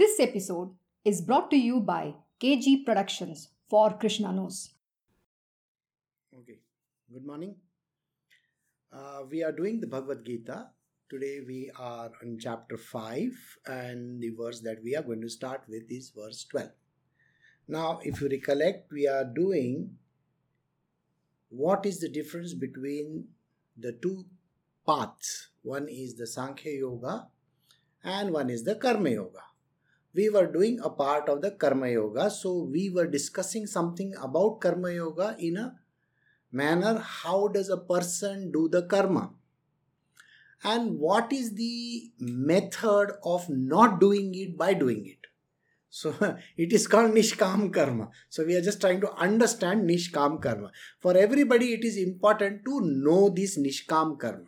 [0.00, 0.70] This episode
[1.04, 4.70] is brought to you by KG Productions for Krishna Knows.
[6.34, 6.60] Okay,
[7.12, 7.56] good morning.
[8.90, 10.68] Uh, we are doing the Bhagavad Gita.
[11.10, 15.64] Today we are on chapter 5, and the verse that we are going to start
[15.68, 16.70] with is verse 12.
[17.68, 19.98] Now, if you recollect, we are doing
[21.50, 23.26] what is the difference between
[23.76, 24.24] the two
[24.86, 25.50] paths.
[25.60, 27.26] One is the Sankhya Yoga,
[28.02, 29.49] and one is the Karma Yoga
[30.14, 32.30] we were doing a part of the Karma Yoga.
[32.30, 35.76] So we were discussing something about Karma Yoga in a
[36.52, 39.30] manner how does a person do the karma?
[40.62, 45.26] And what is the method of not doing it by doing it?
[45.88, 46.14] So
[46.56, 48.10] it is called nishkam karma.
[48.28, 50.70] So we are just trying to understand nishkam karma.
[50.98, 54.46] For everybody it is important to know this nishkam karma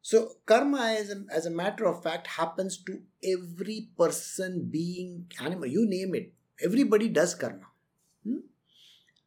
[0.00, 5.66] so, karma, as a, as a matter of fact, happens to every person, being, animal,
[5.66, 6.32] you name it.
[6.64, 7.66] Everybody does karma.
[8.24, 8.38] Hmm?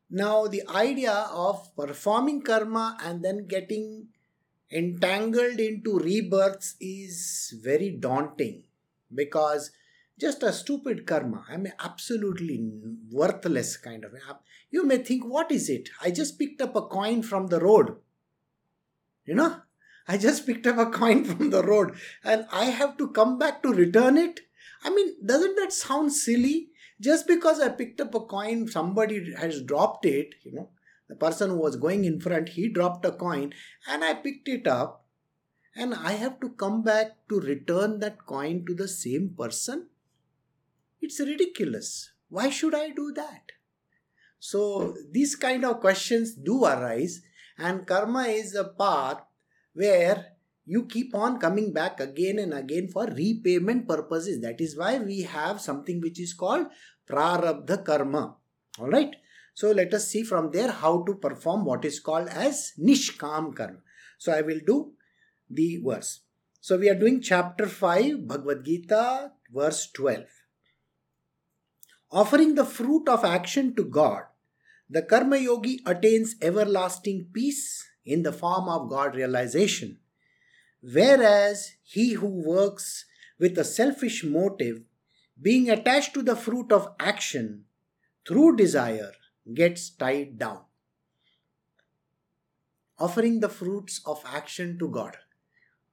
[0.09, 4.07] Now, the idea of performing karma and then getting
[4.71, 8.63] entangled into rebirths is very daunting
[9.13, 9.71] because
[10.19, 12.69] just a stupid karma, I mean, absolutely
[13.09, 14.13] worthless kind of.
[14.69, 15.89] You may think, what is it?
[16.01, 17.97] I just picked up a coin from the road.
[19.25, 19.61] You know,
[20.07, 23.61] I just picked up a coin from the road and I have to come back
[23.63, 24.41] to return it.
[24.83, 26.69] I mean, doesn't that sound silly?
[26.99, 30.69] Just because I picked up a coin, somebody has dropped it, you know,
[31.09, 33.53] the person who was going in front, he dropped a coin
[33.87, 35.05] and I picked it up
[35.75, 39.87] and I have to come back to return that coin to the same person.
[41.01, 42.11] It's ridiculous.
[42.29, 43.51] Why should I do that?
[44.39, 47.21] So, these kind of questions do arise,
[47.57, 49.21] and karma is a path
[49.73, 50.33] where
[50.65, 54.41] you keep on coming back again and again for repayment purposes.
[54.41, 56.67] That is why we have something which is called
[57.09, 58.35] prarabdha karma.
[58.79, 59.15] Alright.
[59.53, 63.79] So let us see from there how to perform what is called as nishkam karma.
[64.17, 64.93] So I will do
[65.49, 66.21] the verse.
[66.61, 70.25] So we are doing chapter 5 Bhagavad Gita verse 12.
[72.11, 74.23] Offering the fruit of action to God,
[74.89, 79.97] the karma yogi attains everlasting peace in the form of God realization.
[80.81, 83.05] Whereas he who works
[83.39, 84.81] with a selfish motive,
[85.41, 87.65] being attached to the fruit of action
[88.27, 89.11] through desire,
[89.53, 90.61] gets tied down.
[92.99, 95.17] Offering the fruits of action to God.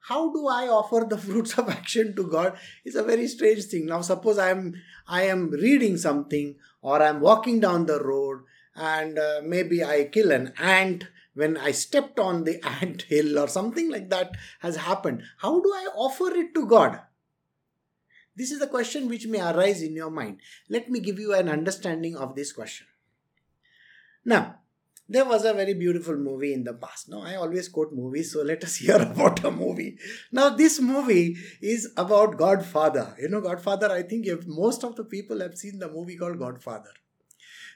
[0.01, 2.59] How do I offer the fruits of action to God?
[2.85, 3.87] It's a very strange thing.
[3.87, 4.75] Now, suppose I am
[5.07, 8.41] I am reading something or I am walking down the road
[8.75, 11.05] and uh, maybe I kill an ant
[11.39, 15.73] when I stepped on the ant hill or something like that has happened, how do
[15.73, 17.01] I offer it to God?
[18.35, 20.41] This is a question which may arise in your mind.
[20.69, 22.89] Let me give you an understanding of this question.
[24.25, 24.57] Now,
[25.09, 27.09] there was a very beautiful movie in the past.
[27.09, 29.97] Now, I always quote movies, so let us hear about a movie.
[30.33, 33.15] Now, this movie is about Godfather.
[33.21, 36.91] You know, Godfather, I think most of the people have seen the movie called Godfather.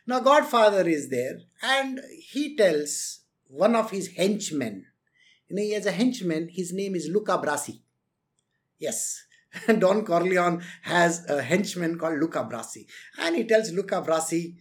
[0.07, 3.22] Now, Godfather is there, and he tells
[3.53, 4.87] one of his henchmen.
[5.49, 7.81] You know, he has a henchman, his name is Luca Brasi.
[8.79, 9.25] Yes,
[9.79, 12.87] Don Corleone has a henchman called Luca Brasi.
[13.19, 14.57] And he tells Luca Brasi,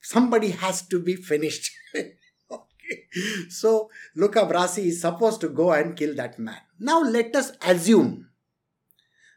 [0.00, 1.70] somebody has to be finished.
[3.48, 6.60] So Luca Brasi is supposed to go and kill that man.
[6.78, 8.28] Now let us assume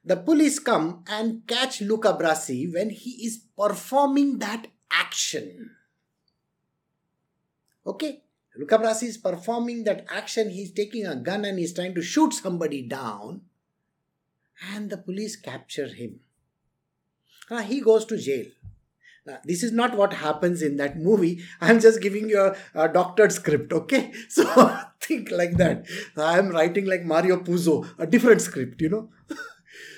[0.03, 5.71] the police come and catch Luca Brasi when he is performing that action.
[7.87, 8.21] Okay?
[8.57, 10.49] Luca Brasi is performing that action.
[10.49, 13.41] He's taking a gun and he's trying to shoot somebody down.
[14.73, 16.19] And the police capture him.
[17.49, 18.47] Now he goes to jail.
[19.25, 21.43] Now, this is not what happens in that movie.
[21.61, 24.11] I'm just giving you a, a doctored script, okay?
[24.29, 24.45] So
[25.01, 25.85] think like that.
[26.15, 29.09] I'm writing like Mario Puzo, a different script, you know?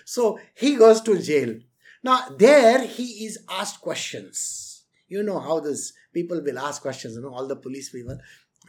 [0.05, 1.59] so he goes to jail.
[2.03, 4.68] Now, there he is asked questions.
[5.09, 8.17] You know how this people will ask questions, you know, all the police people.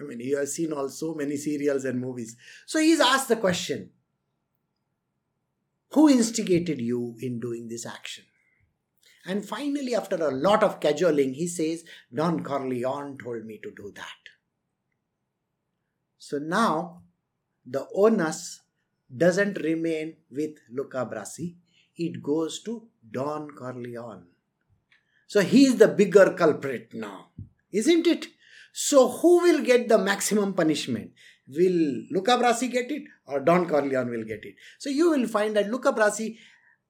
[0.00, 2.36] I mean, you have seen all so many serials and movies.
[2.66, 3.90] So he's asked the question
[5.92, 8.24] Who instigated you in doing this action?
[9.26, 13.92] And finally, after a lot of cajoling, he says, Don Corleone told me to do
[13.94, 14.20] that.
[16.16, 17.02] So now
[17.66, 18.60] the onus
[19.14, 21.56] doesn't remain with Luca Brasi,
[21.96, 24.29] it goes to Don Corleone.
[25.30, 27.28] So he is the bigger culprit now,
[27.70, 28.26] isn't it?
[28.72, 31.12] So who will get the maximum punishment?
[31.46, 34.56] Will Luca Brasi get it or Don Corleone will get it?
[34.80, 36.36] So you will find that Luca Brasi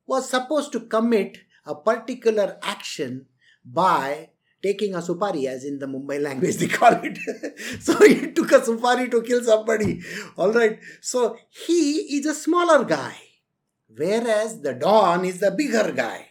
[0.07, 3.27] was supposed to commit a particular action
[3.63, 4.31] by
[4.63, 7.19] taking a supari, as in the Mumbai language they call it.
[7.79, 10.01] so he took a supari to kill somebody.
[10.39, 10.79] All right.
[11.03, 13.17] So he is a smaller guy,
[13.95, 16.30] whereas the Don is the bigger guy.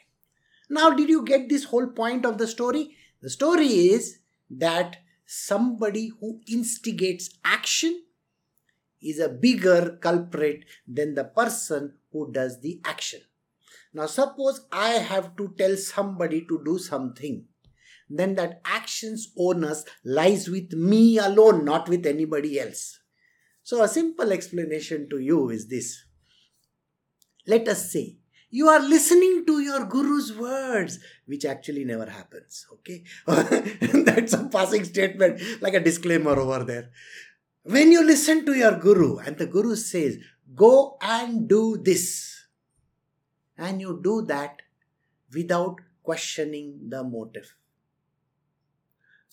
[0.69, 2.95] Now, did you get this whole point of the story?
[3.21, 4.19] The story is
[4.50, 8.04] that somebody who instigates action
[9.01, 13.21] is a bigger culprit than the person who does the action.
[13.94, 17.45] Now, suppose I have to tell somebody to do something,
[18.10, 23.00] then that action's onus lies with me alone, not with anybody else.
[23.63, 26.04] So, a simple explanation to you is this.
[27.48, 28.18] Let us say
[28.49, 32.65] you are listening to your guru's words, which actually never happens.
[32.73, 36.89] Okay, that's a passing statement, like a disclaimer over there.
[37.63, 40.17] When you listen to your guru and the guru says,
[40.55, 42.47] Go and do this,
[43.57, 44.61] and you do that
[45.31, 47.55] without questioning the motive.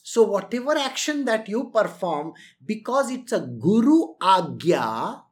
[0.03, 2.35] So, whatever action that you perform,
[2.65, 5.23] because it's a guru agya,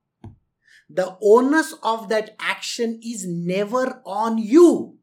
[0.94, 4.99] the onus of that action is never on you.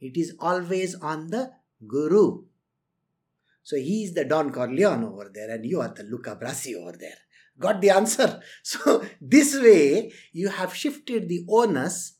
[0.00, 1.52] It is always on the
[1.86, 2.44] guru.
[3.62, 6.92] So he is the Don Corleone over there, and you are the Luca Brasi over
[6.98, 7.18] there.
[7.58, 8.40] Got the answer?
[8.62, 12.14] So this way, you have shifted the onus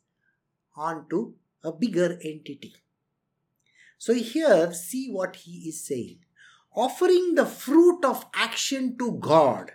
[0.76, 1.34] onto
[1.64, 2.75] a bigger entity.
[3.96, 6.20] So here, see what he is saying.
[6.76, 9.72] Offering the fruit of action to God,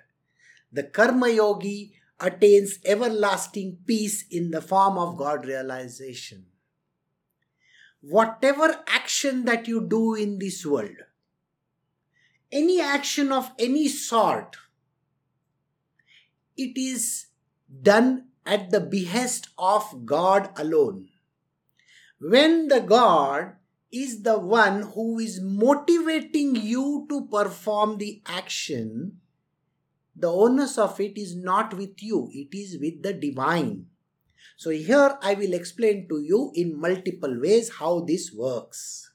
[0.73, 6.47] the Karma Yogi attains everlasting peace in the form of God realization.
[8.01, 10.97] Whatever action that you do in this world,
[12.51, 14.57] any action of any sort,
[16.57, 17.27] it is
[17.81, 21.09] done at the behest of God alone.
[22.19, 23.53] When the God
[23.91, 29.19] is the one who is motivating you to perform the action,
[30.15, 33.87] the onus of it is not with you, it is with the divine.
[34.55, 39.11] So, here I will explain to you in multiple ways how this works.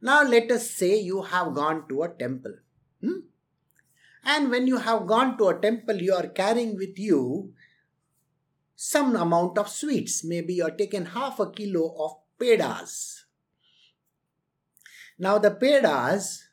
[0.00, 2.54] Now, let us say you have gone to a temple.
[3.00, 3.20] Hmm?
[4.24, 7.52] And when you have gone to a temple, you are carrying with you
[8.74, 10.24] some amount of sweets.
[10.24, 13.22] Maybe you are taken half a kilo of pedas.
[15.18, 16.45] Now, the pedas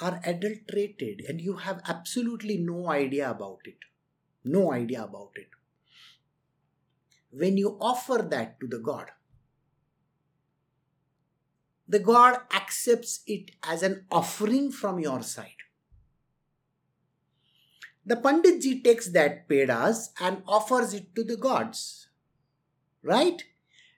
[0.00, 3.76] are adulterated and you have absolutely no idea about it.
[4.44, 5.48] No idea about it.
[7.30, 9.10] When you offer that to the God,
[11.86, 15.60] the God accepts it as an offering from your side.
[18.06, 22.08] The Panditji takes that pedas and offers it to the gods.
[23.02, 23.42] Right?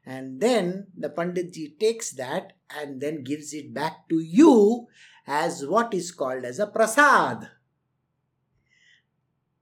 [0.04, 4.88] And then the Panditji takes that and then gives it back to you
[5.26, 7.48] as what is called as a prasad.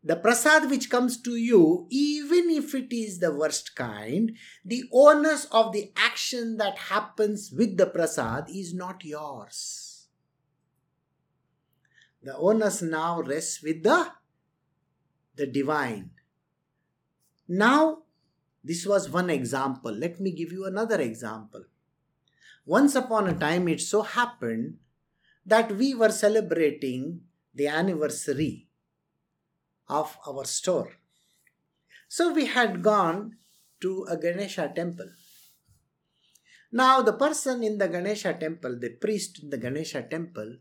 [0.03, 4.33] The prasad which comes to you, even if it is the worst kind,
[4.65, 10.09] the onus of the action that happens with the prasad is not yours.
[12.23, 14.09] The onus now rests with the,
[15.37, 16.11] the divine.
[17.47, 18.05] Now,
[18.63, 19.93] this was one example.
[19.93, 21.65] Let me give you another example.
[22.67, 24.77] Once upon a time, it so happened
[25.47, 27.23] that we were celebrating
[27.55, 28.69] the anniversary
[29.89, 30.93] of our store.
[32.09, 33.37] So we had gone
[33.81, 35.09] to a Ganesha temple.
[36.71, 40.59] Now, the person in the Ganesha temple, the priest in the Ganesha temple,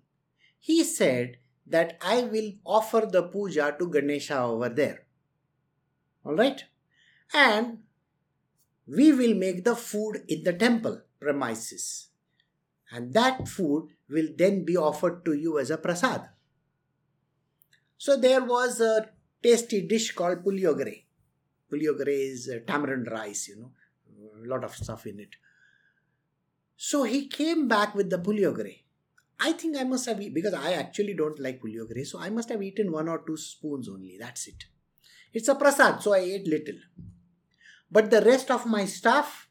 [0.57, 1.37] he said
[1.67, 5.05] that I will offer the puja to Ganesha over there.
[6.25, 6.65] Alright?
[7.33, 7.79] And
[8.89, 12.07] we will make the food in the temple premises.
[12.91, 16.27] And that food will then be offered to you as a prasad.
[17.97, 19.09] So there was a
[19.43, 21.03] tasty dish called puliogre.
[21.71, 23.71] Puliogre is uh, tamarind rice, you know,
[24.43, 25.35] a lot of stuff in it.
[26.75, 28.79] So he came back with the puliogre.
[29.39, 32.63] I think I must have, because I actually don't like puliogre, so I must have
[32.63, 34.17] eaten one or two spoons only.
[34.19, 34.65] That's it.
[35.31, 36.75] It's a prasad, so I ate little.
[37.91, 39.49] But the rest of my stuff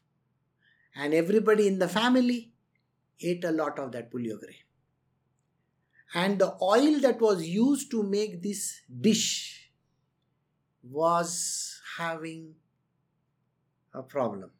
[0.95, 2.51] and everybody in the family,
[3.21, 4.55] ate a lot of that puliogre.
[6.13, 9.71] And the oil that was used to make this dish
[10.81, 12.55] was having
[13.93, 14.51] a problem.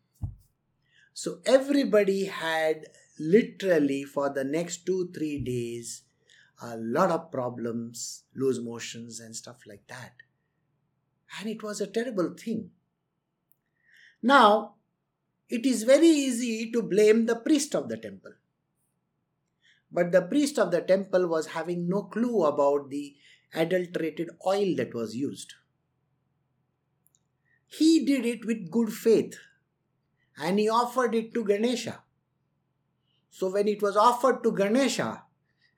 [1.14, 2.86] So everybody had
[3.20, 6.04] literally for the next two, three days
[6.62, 10.14] a lot of problems, loose motions, and stuff like that.
[11.40, 12.72] And it was a terrible thing.
[14.22, 14.76] Now,
[15.50, 18.34] it is very easy to blame the priest of the temple.
[19.92, 23.16] But the priest of the temple was having no clue about the
[23.54, 25.56] adulterated oil that was used.
[27.66, 29.40] He did it with good faith
[30.38, 32.04] and he offered it to Ganesha.
[33.32, 35.24] So, when it was offered to Ganesha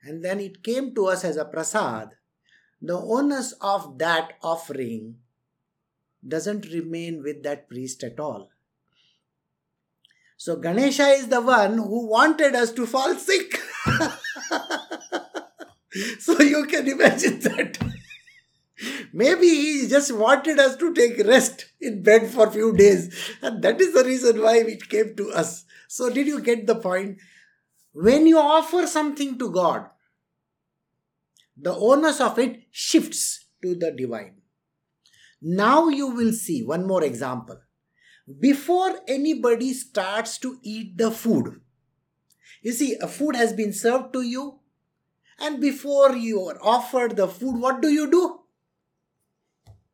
[0.02, 2.16] and then it came to us as a prasad,
[2.80, 5.16] the onus of that offering
[6.26, 8.50] doesn't remain with that priest at all.
[10.36, 13.58] So Ganesha is the one who wanted us to fall sick.
[16.18, 17.78] so you can imagine that.
[19.12, 23.14] Maybe he just wanted us to take rest in bed for few days.
[23.40, 25.64] And that is the reason why it came to us.
[25.86, 27.18] So, did you get the point?
[27.92, 29.90] When you offer something to God,
[31.56, 34.41] the onus of it shifts to the divine.
[35.42, 37.60] Now you will see one more example.
[38.38, 41.60] Before anybody starts to eat the food,
[42.62, 44.60] you see, a food has been served to you,
[45.40, 48.38] and before you are offered the food, what do you do?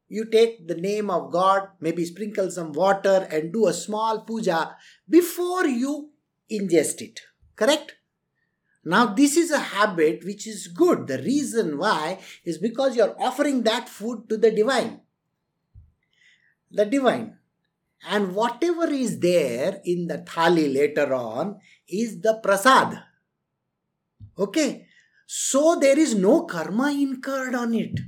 [0.06, 4.76] You take the name of God, maybe sprinkle some water, and do a small puja
[5.08, 6.10] before you
[6.52, 7.20] ingest it.
[7.56, 7.96] Correct?
[8.84, 11.06] Now, this is a habit which is good.
[11.06, 15.00] The reason why is because you are offering that food to the divine.
[16.70, 17.38] The divine.
[18.08, 21.58] And whatever is there in the thali later on
[21.88, 23.02] is the prasad.
[24.38, 24.86] Okay.
[25.26, 28.00] So there is no karma incurred on it.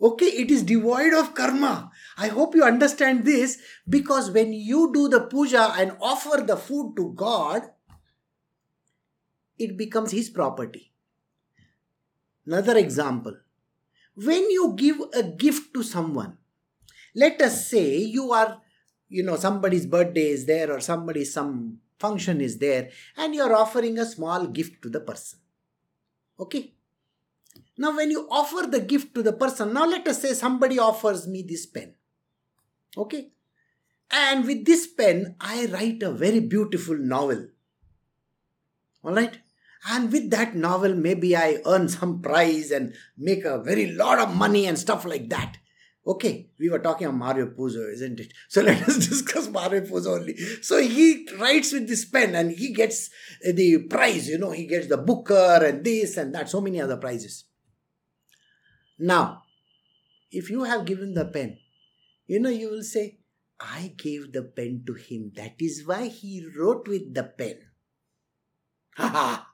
[0.00, 1.90] Okay, it is devoid of karma.
[2.16, 6.94] I hope you understand this because when you do the puja and offer the food
[6.96, 7.62] to God,
[9.58, 10.92] it becomes his property.
[12.46, 13.36] Another example
[14.14, 16.38] when you give a gift to someone,
[17.14, 18.60] let us say you are,
[19.08, 23.98] you know, somebody's birthday is there or somebody's some function is there and you're offering
[23.98, 25.38] a small gift to the person.
[26.38, 26.74] Okay?
[27.76, 31.26] Now, when you offer the gift to the person, now let us say somebody offers
[31.26, 31.94] me this pen.
[32.96, 33.30] Okay?
[34.10, 37.48] And with this pen, I write a very beautiful novel.
[39.04, 39.38] Alright?
[39.90, 44.34] And with that novel, maybe I earn some prize and make a very lot of
[44.34, 45.58] money and stuff like that.
[46.06, 48.32] Okay, we were talking about Mario Puzo, isn't it?
[48.48, 50.36] So let us discuss Mario Puzo only.
[50.36, 53.10] So he writes with this pen and he gets
[53.42, 56.98] the prize, you know, he gets the Booker and this and that, so many other
[56.98, 57.44] prizes.
[58.98, 59.42] Now,
[60.30, 61.58] if you have given the pen,
[62.26, 63.18] you know, you will say,
[63.58, 65.32] I gave the pen to him.
[65.36, 67.58] That is why he wrote with the pen.
[68.96, 69.48] Ha ha!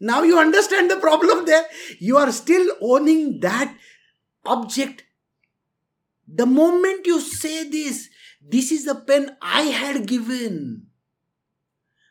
[0.00, 1.64] Now you understand the problem there.
[1.98, 3.76] You are still owning that
[4.44, 5.04] object.
[6.32, 8.08] The moment you say this,
[8.46, 10.86] this is the pen I had given.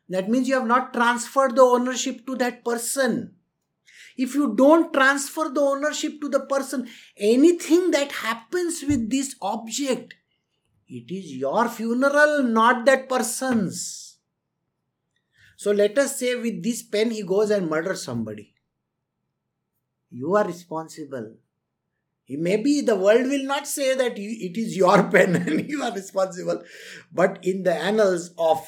[0.10, 3.36] That means you have not transferred the ownership to that person.
[4.18, 10.16] If you don't transfer the ownership to the person, anything that happens with this object,
[10.88, 14.18] it is your funeral, not that person's.
[15.58, 18.56] So let us say with this pen he goes and murders somebody.
[20.10, 21.36] You are responsible.
[22.29, 26.63] Maybe the world will not say that it is your pen and you are responsible.
[27.12, 28.60] But in the annals of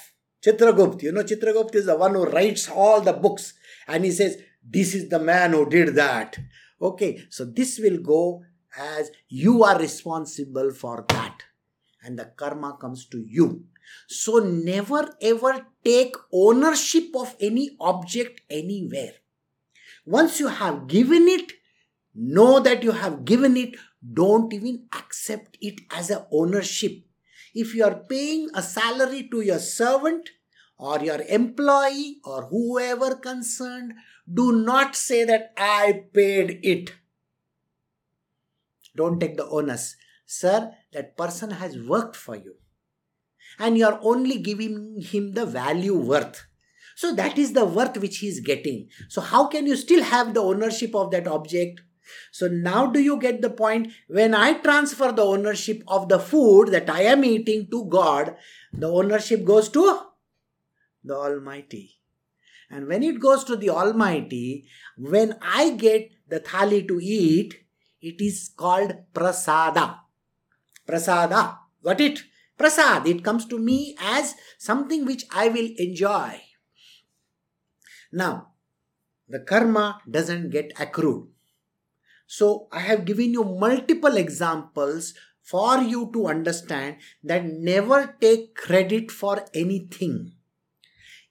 [0.44, 3.54] Chitragupt, you know, Chitragupt is the one who writes all the books
[3.88, 6.38] and he says, This is the man who did that.
[6.82, 8.44] Okay, so this will go
[8.78, 11.44] as you are responsible for that.
[12.02, 13.66] And the karma comes to you.
[14.08, 19.14] So never ever take ownership of any object anywhere.
[20.06, 21.52] Once you have given it,
[22.14, 23.76] know that you have given it.
[24.14, 27.04] Don't even accept it as a ownership.
[27.54, 30.30] If you are paying a salary to your servant
[30.78, 33.94] or your employee or whoever concerned,
[34.32, 36.94] do not say that I paid it.
[38.96, 39.96] Don't take the onus.
[40.26, 42.56] Sir, that person has worked for you
[43.58, 46.46] and you are only giving him the value worth.
[46.96, 48.90] So that is the worth which he is getting.
[49.08, 51.82] So how can you still have the ownership of that object?
[52.32, 53.92] So now do you get the point?
[54.08, 58.36] When I transfer the ownership of the food that I am eating to God,
[58.74, 60.02] the ownership goes to
[61.04, 62.02] the Almighty.
[62.70, 64.66] And when it goes to the Almighty,
[64.98, 67.56] when I get the thali to eat,
[68.02, 70.00] it is called prasada.
[70.88, 71.58] Prasada.
[71.84, 72.24] Got it?
[72.60, 73.08] prasad.
[73.08, 76.42] It comes to me as something which I will enjoy.
[78.12, 78.52] Now,
[79.28, 81.30] the karma doesn't get accrued.
[82.32, 89.10] So, I have given you multiple examples for you to understand that never take credit
[89.10, 90.34] for anything.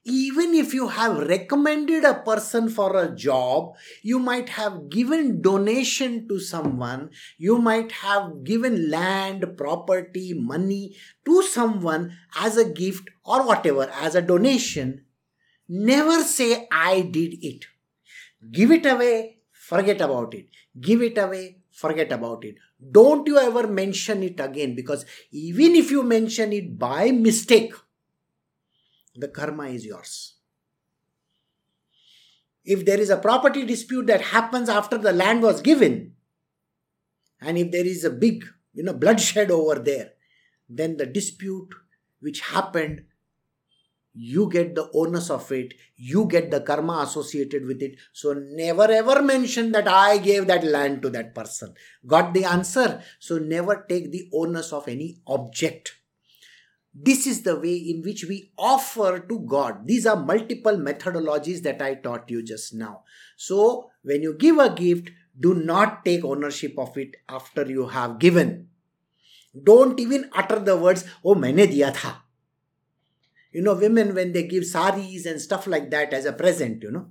[0.03, 6.27] Even if you have recommended a person for a job you might have given donation
[6.27, 13.45] to someone you might have given land property money to someone as a gift or
[13.45, 15.05] whatever as a donation.
[15.69, 17.67] Never say i did it.
[18.51, 19.38] Give it away
[19.71, 20.47] forget about it
[20.89, 21.43] give it away
[21.83, 22.55] forget about it
[22.99, 27.73] don't you ever mention it again because even if you mention it by mistake
[29.19, 30.35] the karma is yours.
[32.63, 36.13] If there is a property dispute that happens after the land was given,
[37.41, 40.11] and if there is a big, you know, bloodshed over there,
[40.69, 41.69] then the dispute
[42.19, 43.03] which happened,
[44.21, 47.95] you get the onus of it, you get the karma associated with it.
[48.11, 51.73] So never ever mention that I gave that land to that person.
[52.05, 53.01] Got the answer?
[53.19, 55.99] So never take the onus of any object
[56.93, 59.87] this is the way in which we offer to God.
[59.87, 63.03] These are multiple methodologies that I taught you just now.
[63.37, 68.19] So, when you give a gift, do not take ownership of it after you have
[68.19, 68.69] given.
[69.63, 72.21] Don't even utter the words, Oh, maine diya tha.
[73.51, 76.91] You know, women, when they give saris and stuff like that as a present, you
[76.91, 77.07] know,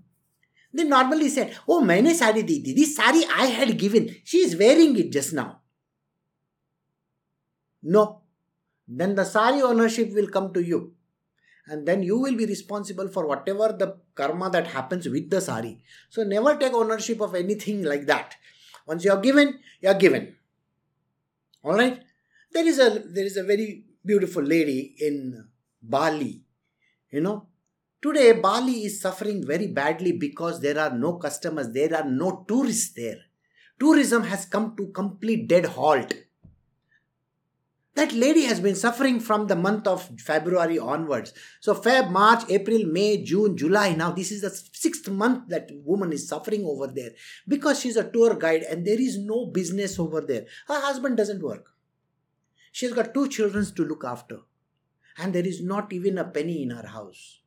[0.73, 2.75] they normally say, Oh, maine sari di thi.
[2.75, 4.14] This sari I had given.
[4.25, 5.61] She is wearing it just now.
[7.83, 8.23] No,
[8.87, 10.95] then the sari ownership will come to you
[11.68, 15.78] and then you will be responsible for whatever the karma that happens with the sari
[16.09, 18.37] so never take ownership of anything like that
[18.87, 20.35] once you are given you are given
[21.62, 22.02] all right
[22.52, 25.48] there is a there is a very beautiful lady in
[25.82, 26.42] bali
[27.11, 27.47] you know
[28.02, 32.94] today bali is suffering very badly because there are no customers there are no tourists
[32.94, 33.18] there
[33.78, 36.12] tourism has come to complete dead halt
[37.98, 41.33] that lady has been suffering from the month of February onwards.
[41.59, 43.92] So, Feb, March, April, May, June, July.
[43.92, 47.11] Now, this is the sixth month that woman is suffering over there
[47.48, 50.46] because she's a tour guide and there is no business over there.
[50.68, 51.72] Her husband doesn't work.
[52.70, 54.42] She's got two children to look after,
[55.18, 57.40] and there is not even a penny in her house.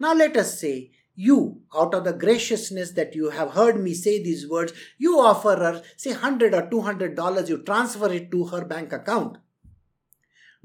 [0.00, 4.22] Now, let us say you, out of the graciousness that you have heard me say
[4.22, 8.64] these words, you offer her, say, 100 or 200 dollars, you transfer it to her
[8.64, 9.36] bank account.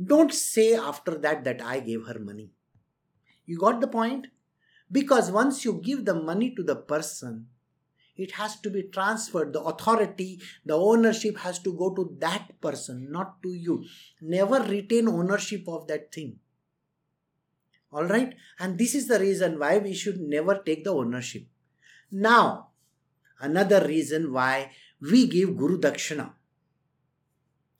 [0.04, 2.52] Don't say after that that I gave her money.
[3.46, 4.28] You got the point?
[4.92, 7.48] Because once you give the money to the person,
[8.18, 9.54] it has to be transferred.
[9.54, 13.86] The authority, the ownership has to go to that person, not to you.
[14.22, 16.40] Never retain ownership of that thing.
[17.92, 18.36] All right?
[18.60, 21.44] And this is the reason why we should never take the ownership.
[22.12, 22.70] Now,
[23.40, 26.32] another reason why we give Guru Dakshina.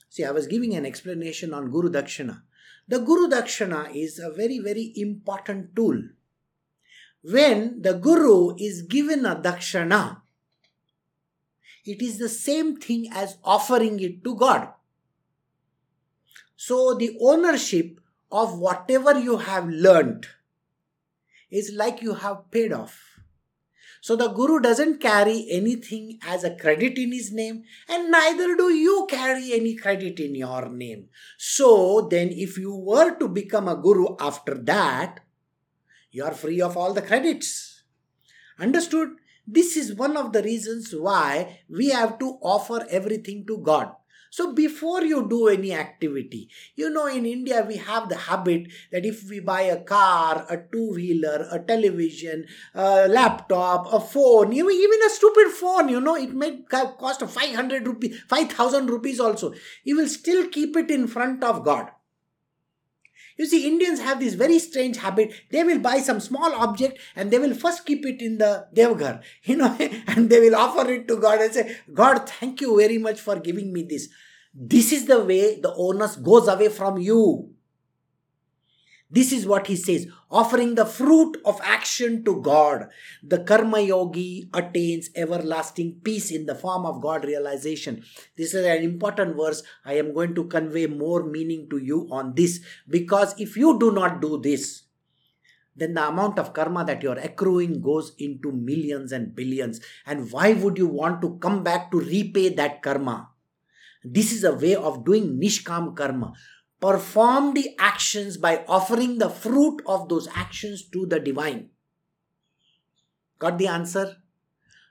[0.10, 2.42] See, I was giving an explanation on Guru Dakshina.
[2.88, 6.02] The Guru Dakshina is a very, very important tool.
[7.22, 10.22] When the Guru is given a Dakshina,
[11.88, 14.70] it is the same thing as offering it to God.
[16.56, 18.00] So the ownership
[18.32, 20.28] of whatever you have learnt
[21.50, 23.04] is like you have paid off.
[24.02, 28.72] So the Guru doesn't carry anything as a credit in his name, and neither do
[28.74, 31.10] you carry any credit in your name.
[31.38, 35.22] So then, if you were to become a Guru after that,
[36.12, 37.84] you are free of all the credits.
[38.60, 39.10] Understood?
[39.50, 43.94] This is one of the reasons why we have to offer everything to God.
[44.30, 49.06] So before you do any activity, you know, in India we have the habit that
[49.06, 55.00] if we buy a car, a two wheeler, a television, a laptop, a phone, even
[55.06, 59.54] a stupid phone, you know, it may cost 500 rupees, 5000 rupees also.
[59.86, 61.92] You will still keep it in front of God.
[63.38, 65.32] You see, Indians have this very strange habit.
[65.52, 69.22] They will buy some small object and they will first keep it in the Devghar,
[69.44, 69.76] you know,
[70.08, 73.40] and they will offer it to God and say, God, thank you very much for
[73.40, 74.10] giving me this.
[74.54, 77.54] This is the way the onus goes away from you.
[79.10, 82.90] This is what he says offering the fruit of action to God.
[83.24, 88.04] The Karma Yogi attains everlasting peace in the form of God realization.
[88.36, 89.64] This is an important verse.
[89.86, 93.92] I am going to convey more meaning to you on this because if you do
[93.92, 94.84] not do this,
[95.74, 99.80] then the amount of karma that you're accruing goes into millions and billions.
[100.06, 103.30] And why would you want to come back to repay that karma?
[104.04, 106.34] This is a way of doing Nishkam karma
[106.80, 111.70] perform the actions by offering the fruit of those actions to the divine.
[113.40, 114.18] Got the answer?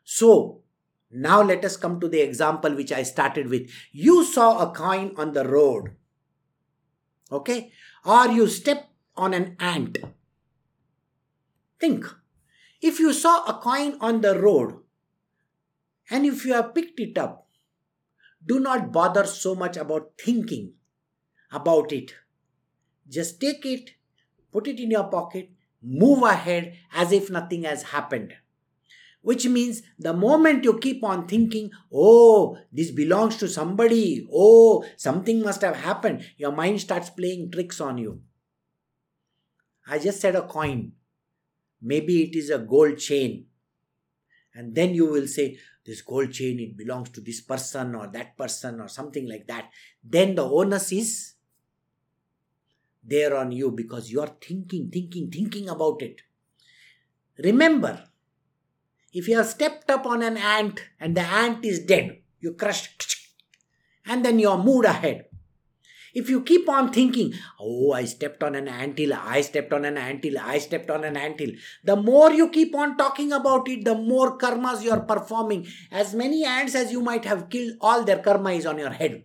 [0.04, 0.62] So,
[1.10, 3.70] Now let us come to the example which I started with.
[3.92, 5.92] You saw a coin on the road.
[7.30, 7.70] Okay?
[8.04, 9.98] Or you step on an ant.
[11.80, 12.04] Think.
[12.82, 14.80] If you saw a coin on the road
[16.10, 17.48] and if you have picked it up,
[18.44, 20.74] do not bother so much about thinking
[21.52, 22.14] about it.
[23.08, 23.90] Just take it,
[24.52, 25.50] put it in your pocket,
[25.82, 28.34] move ahead as if nothing has happened.
[29.22, 35.42] Which means the moment you keep on thinking, oh, this belongs to somebody, oh, something
[35.42, 38.20] must have happened, your mind starts playing tricks on you.
[39.88, 40.92] I just said a coin.
[41.82, 43.46] Maybe it is a gold chain.
[44.54, 48.36] And then you will say, this gold chain, it belongs to this person or that
[48.36, 49.70] person or something like that.
[50.02, 51.34] Then the onus is
[53.06, 56.22] there on you because you are thinking, thinking, thinking about it.
[57.38, 58.04] Remember,
[59.12, 63.16] if you have stepped up on an ant and the ant is dead, you crushed
[64.06, 65.26] and then you are moved ahead.
[66.14, 69.98] If you keep on thinking, oh, I stepped on an anthill, I stepped on an
[69.98, 71.50] anthill, I stepped on an anthill,
[71.84, 75.66] the more you keep on talking about it, the more karmas you are performing.
[75.92, 79.24] As many ants as you might have killed, all their karma is on your head.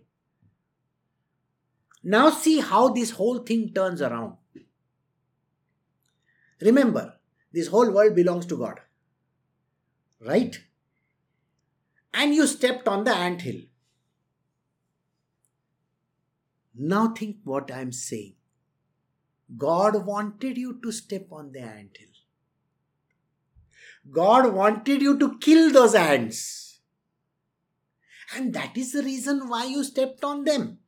[2.02, 4.36] Now see how this whole thing turns around.
[6.60, 7.14] Remember,
[7.52, 8.80] this whole world belongs to God.
[10.20, 10.56] Right?
[12.14, 13.62] And you stepped on the ant hill.
[16.74, 18.34] Now think what I am saying.
[19.56, 22.08] God wanted you to step on the ant hill.
[24.10, 26.80] God wanted you to kill those ants.
[28.34, 30.78] And that is the reason why you stepped on them.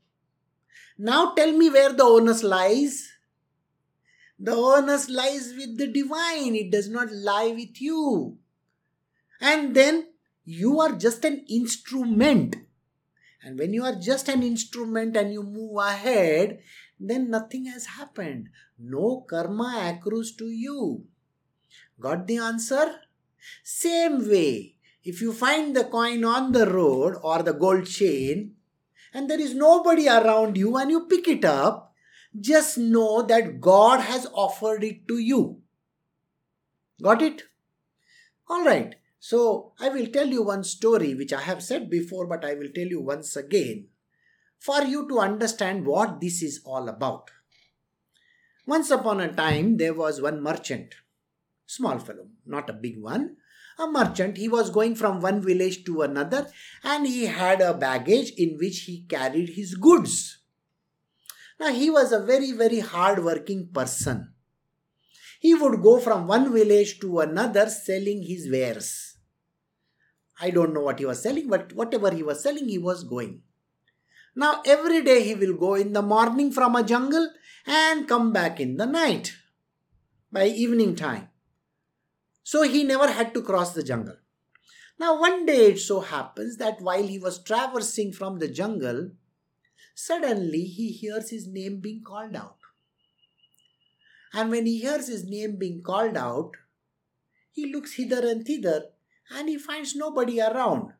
[0.96, 3.10] Now tell me where the onus lies.
[4.38, 8.38] The onus lies with the divine, it does not lie with you.
[9.40, 10.08] And then
[10.44, 12.56] you are just an instrument
[13.44, 16.60] and when you are just an instrument and you move ahead,
[16.98, 18.48] then nothing has happened.
[18.78, 21.04] No karma accrues to you.
[22.00, 23.00] Got the answer?
[23.62, 28.53] Same way, if you find the coin on the road or the gold chain
[29.14, 31.94] and there is nobody around you and you pick it up,
[32.38, 35.60] just know that God has offered it to you.
[37.00, 37.44] Got it?
[38.48, 38.96] All right.
[39.20, 42.68] So, I will tell you one story which I have said before, but I will
[42.74, 43.86] tell you once again
[44.58, 47.30] for you to understand what this is all about.
[48.66, 50.94] Once upon a time, there was one merchant,
[51.66, 53.36] small fellow, not a big one.
[53.78, 56.48] A merchant, he was going from one village to another
[56.82, 60.38] and he had a baggage in which he carried his goods.
[61.58, 64.34] Now, he was a very, very hard working person.
[65.40, 69.14] He would go from one village to another selling his wares
[70.40, 73.42] I don't know what he was selling, but whatever he was selling, he was going.
[74.34, 77.30] Now, every day he will go in the morning from a jungle
[77.66, 79.32] and come back in the night
[80.32, 81.28] by evening time.
[82.44, 84.16] So he never had to cross the jungle.
[84.98, 89.10] Now, one day it so happens that while he was traversing from the jungle,
[89.94, 92.58] suddenly he hears his name being called out.
[94.32, 96.52] And when he hears his name being called out,
[97.50, 98.90] he looks hither and thither
[99.30, 100.92] and he finds nobody around.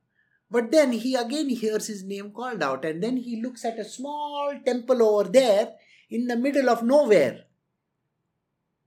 [0.50, 3.84] But then he again hears his name called out, and then he looks at a
[3.84, 5.72] small temple over there
[6.10, 7.43] in the middle of nowhere.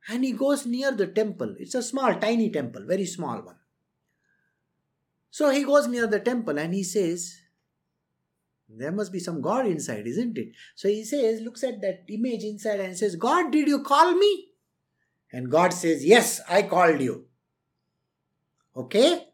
[0.09, 1.55] And he goes near the temple.
[1.59, 3.57] It's a small, tiny temple, very small one.
[5.29, 7.41] So he goes near the temple and he says,
[8.69, 10.49] There must be some God inside, isn't it?
[10.75, 14.47] So he says, looks at that image inside and says, God, did you call me?
[15.31, 17.25] And God says, Yes, I called you.
[18.75, 19.27] Okay?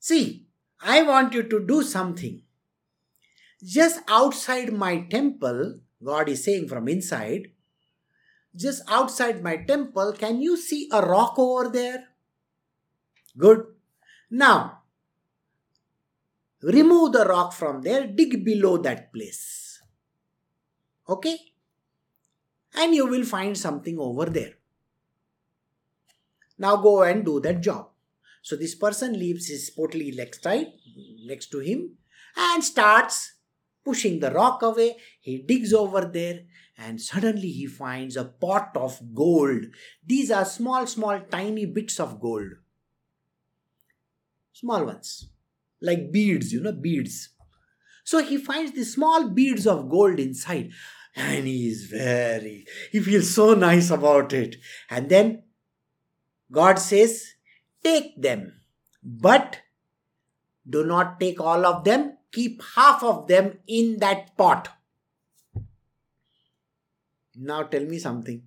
[0.00, 0.46] See,
[0.80, 2.42] I want you to do something.
[3.64, 7.52] Just outside my temple, God is saying from inside,
[8.56, 12.08] just outside my temple, can you see a rock over there?
[13.36, 13.66] Good.
[14.30, 14.82] Now,
[16.62, 19.82] remove the rock from there, dig below that place.
[21.08, 21.38] Okay?
[22.74, 24.54] And you will find something over there.
[26.58, 27.90] Now go and do that job.
[28.42, 30.68] So this person leaves his potli tight
[31.24, 31.96] next to him
[32.36, 33.32] and starts
[33.86, 34.96] pushing the rock away.
[35.20, 36.40] He digs over there
[36.76, 39.66] and suddenly he finds a pot of gold.
[40.04, 42.52] These are small, small, tiny bits of gold.
[44.52, 45.28] Small ones,
[45.80, 47.30] like beads, you know, beads.
[48.04, 50.70] So he finds these small beads of gold inside
[51.14, 54.56] and he is very, he feels so nice about it.
[54.90, 55.44] And then
[56.52, 57.34] God says,
[57.82, 58.60] take them,
[59.02, 59.60] but
[60.68, 64.68] Do not take all of them, keep half of them in that pot.
[67.34, 68.42] Now tell me something.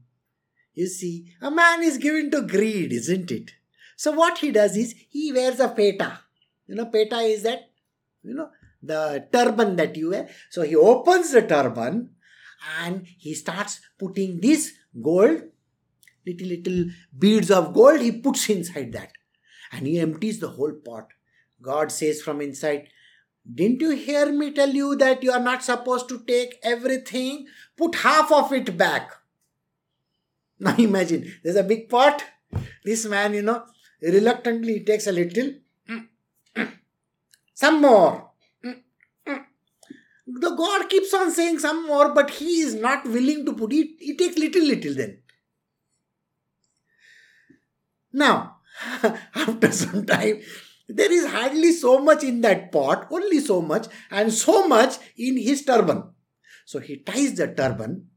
[0.74, 3.52] You see, a man is given to greed, isn't it?
[3.96, 6.20] So what he does is he wears a peta.
[6.68, 7.70] You know, peta is that,
[8.24, 8.50] you know,
[8.82, 10.30] the turban that you wear.
[10.50, 12.12] So he opens the turban
[12.80, 15.42] and he starts putting this gold,
[16.26, 16.86] little little
[17.18, 19.12] beads of gold, he puts inside that.
[19.72, 21.10] And he empties the whole pot.
[21.62, 22.88] God says from inside,
[23.54, 27.48] Didn't you hear me tell you that you are not supposed to take everything?
[27.78, 29.12] Put half of it back.
[30.60, 32.24] Now imagine, there's a big pot.
[32.84, 33.64] This man, you know,
[34.02, 35.54] reluctantly he takes a little.
[37.54, 38.32] Some more.
[40.32, 43.96] The God keeps on saying some more, but he is not willing to put it.
[44.00, 45.18] He takes little, little then.
[48.14, 48.58] Now,
[49.36, 50.42] after some time,
[50.90, 55.38] there is hardly so much in that pot, only so much, and so much in
[55.38, 56.04] his turban.
[56.66, 58.08] So he ties the turban,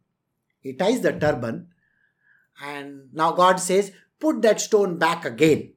[0.60, 1.68] he ties the turban,
[2.62, 5.72] and now God says, Put that stone back again.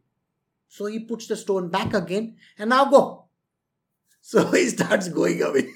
[0.68, 3.22] So he puts the stone back again, and now go.
[4.22, 5.68] So he starts going away.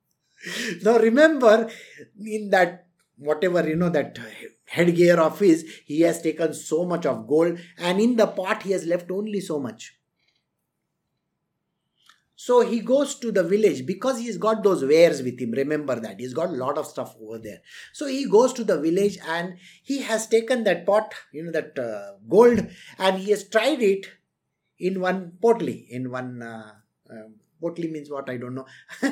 [0.82, 1.70] now remember,
[2.18, 2.86] in that
[3.18, 4.18] whatever you know that
[4.66, 8.72] headgear of his, he has taken so much of gold, and in the pot he
[8.72, 9.96] has left only so much.
[12.38, 15.52] So he goes to the village because he's got those wares with him.
[15.52, 16.20] Remember that.
[16.20, 17.62] He's got a lot of stuff over there.
[17.94, 21.78] So he goes to the village and he has taken that pot, you know, that
[21.78, 22.68] uh, gold,
[22.98, 24.06] and he has tried it
[24.78, 25.88] in one potli.
[25.88, 26.72] In one, uh,
[27.10, 27.28] uh,
[27.62, 28.28] potli means what?
[28.28, 28.66] I don't know.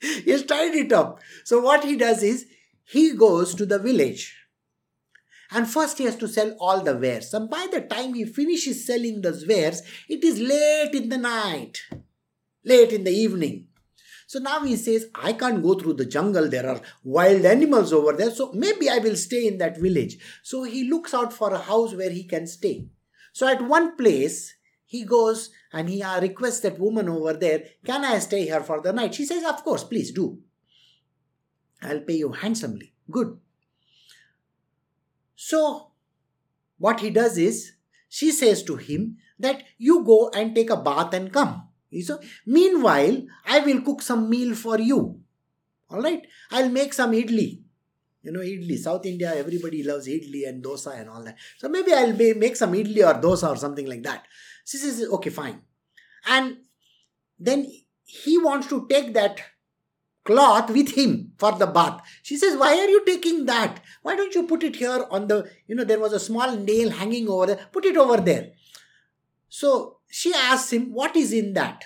[0.00, 1.20] he has tried it up.
[1.44, 2.46] So what he does is
[2.84, 4.36] he goes to the village
[5.52, 7.34] and first he has to sell all the wares.
[7.34, 11.78] And by the time he finishes selling those wares, it is late in the night,
[12.64, 13.66] late in the evening.
[14.26, 16.48] So now he says, I can't go through the jungle.
[16.48, 18.30] There are wild animals over there.
[18.30, 20.18] So maybe I will stay in that village.
[20.44, 22.86] So he looks out for a house where he can stay.
[23.32, 28.04] So at one place, he goes and he uh, requests that woman over there, Can
[28.04, 29.16] I stay here for the night?
[29.16, 30.38] She says, Of course, please do.
[31.82, 32.92] I'll pay you handsomely.
[33.10, 33.36] Good.
[35.42, 35.92] So,
[36.76, 37.72] what he does is,
[38.10, 41.66] she says to him that you go and take a bath and come.
[42.02, 45.18] So, meanwhile, I will cook some meal for you.
[45.90, 46.26] Alright?
[46.50, 47.62] I'll make some idli.
[48.22, 48.76] You know, idli.
[48.76, 51.38] South India, everybody loves idli and dosa and all that.
[51.56, 54.26] So maybe I'll make some idli or dosa or something like that.
[54.66, 55.62] She says, okay, fine.
[56.28, 56.58] And
[57.38, 57.66] then
[58.04, 59.40] he wants to take that
[60.24, 62.00] cloth with him for the bath.
[62.22, 63.80] She says, Why are you taking that?
[64.02, 66.90] Why don't you put it here on the, you know, there was a small nail
[66.90, 67.68] hanging over there.
[67.72, 68.52] Put it over there.
[69.48, 71.84] So she asks him, What is in that?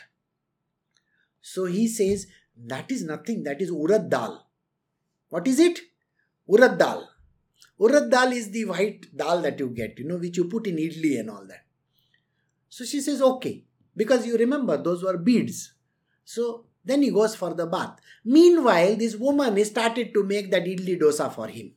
[1.41, 3.43] So he says, That is nothing.
[3.45, 4.47] That is urad dal.
[5.29, 5.81] What is it?
[6.49, 7.09] Urad dal.
[7.81, 10.77] Urad dal is the white dal that you get, you know, which you put in
[10.77, 11.65] idli and all that.
[12.69, 13.65] So she says, Okay.
[13.97, 15.75] Because you remember, those were beads.
[16.25, 17.99] So then he goes for the bath.
[18.25, 21.73] Meanwhile, this woman is started to make that idli dosa for him.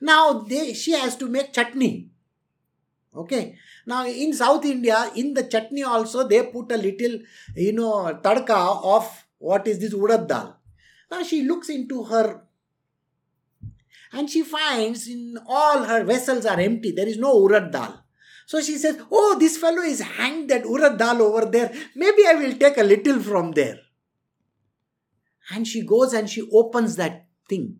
[0.00, 2.10] Now they, she has to make chutney.
[3.14, 3.56] Okay.
[3.86, 7.20] Now in South India, in the chutney also they put a little,
[7.54, 10.58] you know, tadka of what is this urad dal.
[11.10, 12.42] Now she looks into her
[14.12, 16.90] and she finds in all her vessels are empty.
[16.92, 18.04] There is no urad dal.
[18.46, 21.72] So she says, Oh, this fellow is hanged that urad dal over there.
[21.94, 23.78] Maybe I will take a little from there.
[25.50, 27.78] And she goes and she opens that thing.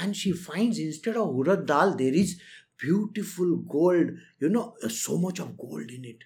[0.00, 2.40] And she finds instead of urad dal, there is
[2.78, 4.10] beautiful gold.
[4.38, 6.24] You know, so much of gold in it.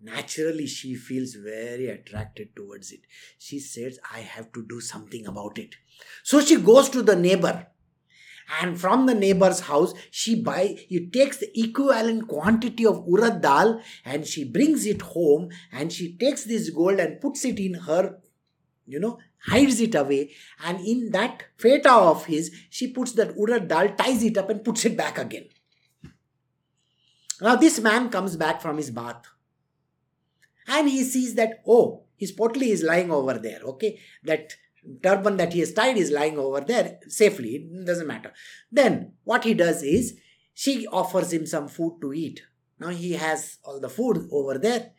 [0.00, 3.00] Naturally, she feels very attracted towards it.
[3.38, 5.76] She says, I have to do something about it.
[6.22, 7.68] So she goes to the neighbor
[8.60, 13.80] and from the neighbor's house she buy he takes the equivalent quantity of urad dal
[14.04, 18.18] and she brings it home and she takes this gold and puts it in her
[18.86, 20.32] you know hides it away,
[20.64, 24.64] and in that feta of his, she puts that urad dal, ties it up, and
[24.64, 25.46] puts it back again.
[27.40, 29.26] Now, this man comes back from his bath
[30.66, 33.98] and he sees that, oh, his potli is lying over there, okay?
[34.22, 34.54] That
[35.02, 38.32] turban that he has tied is lying over there safely, it doesn't matter.
[38.70, 40.18] Then, what he does is,
[40.54, 42.42] she offers him some food to eat.
[42.78, 44.92] Now, he has all the food over there,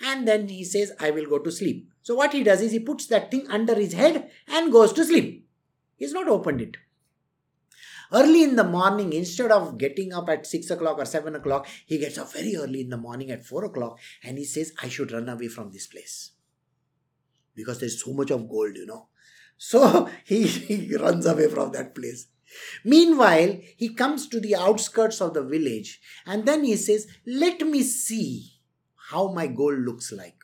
[0.00, 1.90] and then he says, I will go to sleep.
[2.04, 5.06] So what he does is he puts that thing under his head and goes to
[5.06, 5.48] sleep.
[5.96, 6.76] He's not opened it.
[8.12, 11.96] Early in the morning, instead of getting up at 6 o'clock or 7 o'clock, he
[11.96, 15.12] gets up very early in the morning at 4 o'clock and he says, I should
[15.12, 16.32] run away from this place.
[17.54, 19.08] Because there's so much of gold, you know.
[19.56, 22.26] So he, he runs away from that place.
[22.84, 27.82] Meanwhile, he comes to the outskirts of the village and then he says, Let me
[27.82, 28.60] see
[29.10, 30.43] how my gold looks like.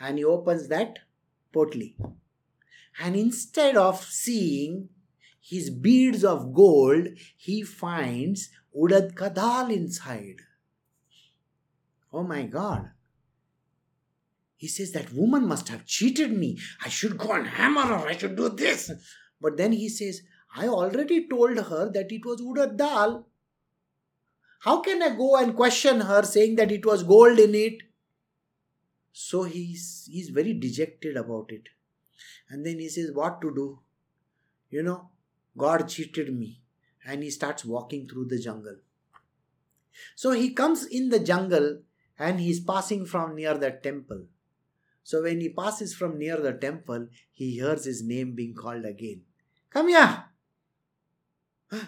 [0.00, 1.00] And he opens that
[1.54, 1.94] potli.
[2.98, 4.88] And instead of seeing
[5.40, 10.36] his beads of gold, he finds Udad Kadal inside.
[12.12, 12.90] Oh my God.
[14.56, 16.58] He says, That woman must have cheated me.
[16.84, 18.06] I should go and hammer her.
[18.06, 18.90] I should do this.
[19.40, 20.20] But then he says,
[20.54, 23.26] I already told her that it was Udad Dal.
[24.60, 27.78] How can I go and question her saying that it was gold in it?
[29.12, 31.68] So he's, he's very dejected about it.
[32.48, 33.80] And then he says, What to do?
[34.70, 35.10] You know,
[35.56, 36.60] God cheated me.
[37.04, 38.76] And he starts walking through the jungle.
[40.14, 41.80] So he comes in the jungle
[42.18, 44.26] and he's passing from near the temple.
[45.02, 49.22] So when he passes from near the temple, he hears his name being called again.
[49.70, 50.24] Come here.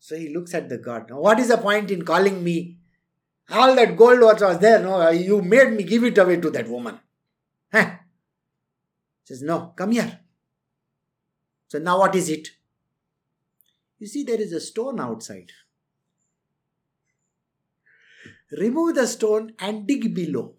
[0.00, 1.10] So he looks at the god.
[1.10, 2.78] Now, what is the point in calling me?
[3.50, 4.80] All that gold was there.
[4.80, 6.98] No, uh, you made me give it away to that woman.
[7.72, 7.90] Huh?
[9.24, 10.20] Says, no, come here.
[11.68, 12.48] So now what is it?
[13.98, 15.50] You see, there is a stone outside.
[18.52, 20.54] Remove the stone and dig below.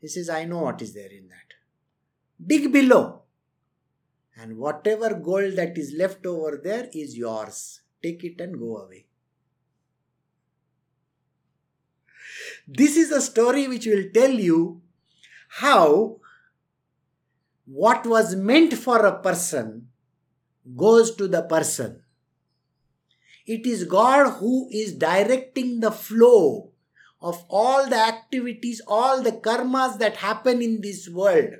[0.00, 1.54] He says, I know what is there in that.
[2.44, 3.22] Dig below.
[4.36, 7.80] And whatever gold that is left over there is yours.
[8.02, 9.06] Take it and go away.
[12.72, 14.80] This is a story which will tell you
[15.48, 16.20] how
[17.66, 19.88] what was meant for a person
[20.76, 22.04] goes to the person.
[23.44, 26.70] It is God who is directing the flow
[27.20, 31.54] of all the activities, all the karmas that happen in this world.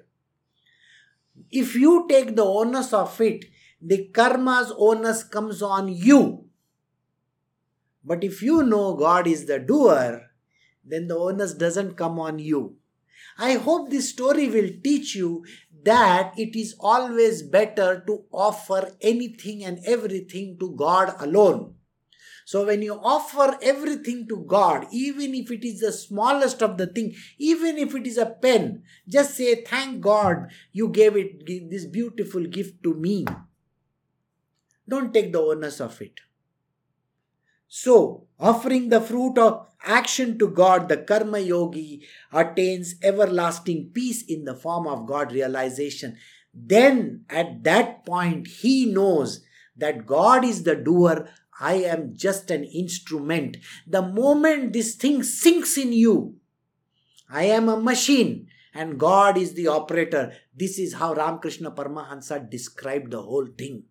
[1.51, 3.47] If you take the onus of it,
[3.83, 6.45] the karma's onus comes on you.
[8.05, 10.30] But if you know God is the doer,
[10.91, 12.77] then the onus doesn't come on you.
[13.39, 15.45] I hope this story will teach you
[15.85, 21.75] that it is always better to offer anything and everything to God alone.
[22.45, 26.87] So when you offer everything to God, even if it is the smallest of the
[26.89, 31.87] thing, even if it is a pen, just say, Thank God you gave it this
[31.87, 33.25] beautiful gift to me.
[34.89, 36.19] Don't take the onus of it.
[37.73, 44.45] So, offering the fruit of action to God, the karma yogi attains everlasting peace in
[44.45, 46.17] the form of God realization.
[46.53, 49.45] Then, at that point, he knows
[49.77, 51.29] that God is the doer,
[51.61, 53.59] I am just an instrument.
[53.87, 56.35] The moment this thing sinks in you,
[57.31, 60.33] I am a machine and God is the operator.
[60.53, 63.85] This is how Ramakrishna Paramahansa described the whole thing.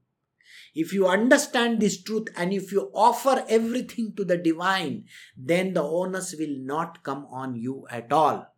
[0.75, 5.05] If you understand this truth and if you offer everything to the divine,
[5.37, 8.53] then the onus will not come on you at all.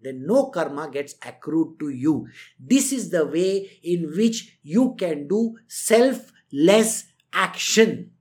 [0.00, 2.28] Then no karma gets accrued to you.
[2.58, 8.12] This is the way in which you can do selfless action.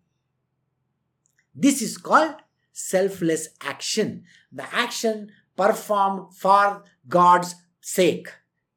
[1.53, 2.35] This is called
[2.71, 4.23] selfless action.
[4.51, 8.29] The action performed for God's sake.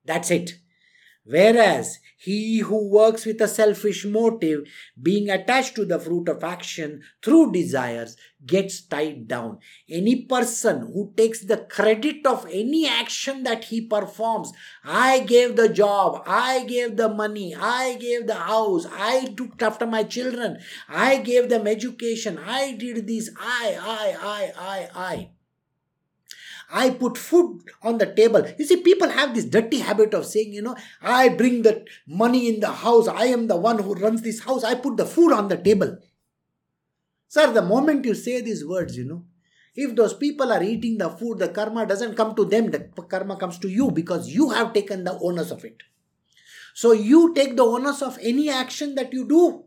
[0.04, 0.58] That's it.
[1.24, 4.64] Whereas he who works with a selfish motive,
[5.00, 9.58] being attached to the fruit of action through desires, gets tied down.
[9.88, 14.52] Any person who takes the credit of any action that he performs,
[14.84, 19.86] I gave the job, I gave the money, I gave the house, I took after
[19.86, 20.58] my children,
[20.90, 25.30] I gave them education, I did this, I, I, I, I, I.
[26.72, 28.46] I put food on the table.
[28.58, 32.48] You see, people have this dirty habit of saying, you know, I bring the money
[32.48, 33.08] in the house.
[33.08, 34.62] I am the one who runs this house.
[34.62, 35.98] I put the food on the table.
[37.28, 39.24] Sir, the moment you say these words, you know,
[39.74, 43.36] if those people are eating the food, the karma doesn't come to them, the karma
[43.36, 45.82] comes to you because you have taken the onus of it.
[46.74, 49.64] So you take the onus of any action that you do.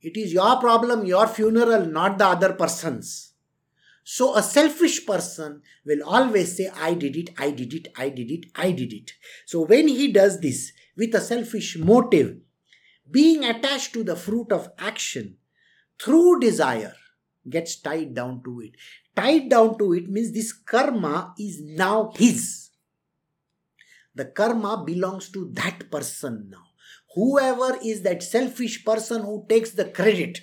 [0.00, 3.27] It is your problem, your funeral, not the other person's.
[4.10, 8.30] So a selfish person will always say, I did it, I did it, I did
[8.30, 9.12] it, I did it.
[9.44, 12.38] So when he does this with a selfish motive,
[13.10, 15.36] being attached to the fruit of action
[16.00, 16.94] through desire
[17.50, 18.76] gets tied down to it.
[19.14, 22.70] Tied down to it means this karma is now his.
[24.14, 26.64] The karma belongs to that person now.
[27.14, 30.40] Whoever is that selfish person who takes the credit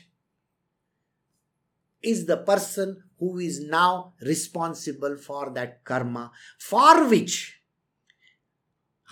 [2.04, 7.62] is the person who is now responsible for that karma, for which,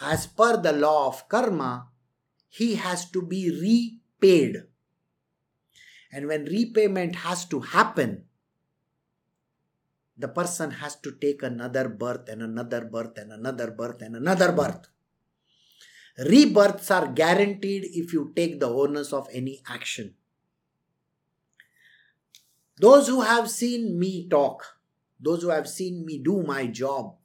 [0.02, 1.88] as per the law of karma,
[2.50, 4.64] he has to be repaid.
[6.12, 8.26] And when repayment has to happen,
[10.18, 14.52] the person has to take another birth and another birth and another birth and another
[14.52, 14.88] birth.
[16.20, 20.14] Rebirths are guaranteed if you take the onus of any action.
[22.78, 24.64] Those who have seen me talk,
[25.20, 27.16] those who have seen me do my job,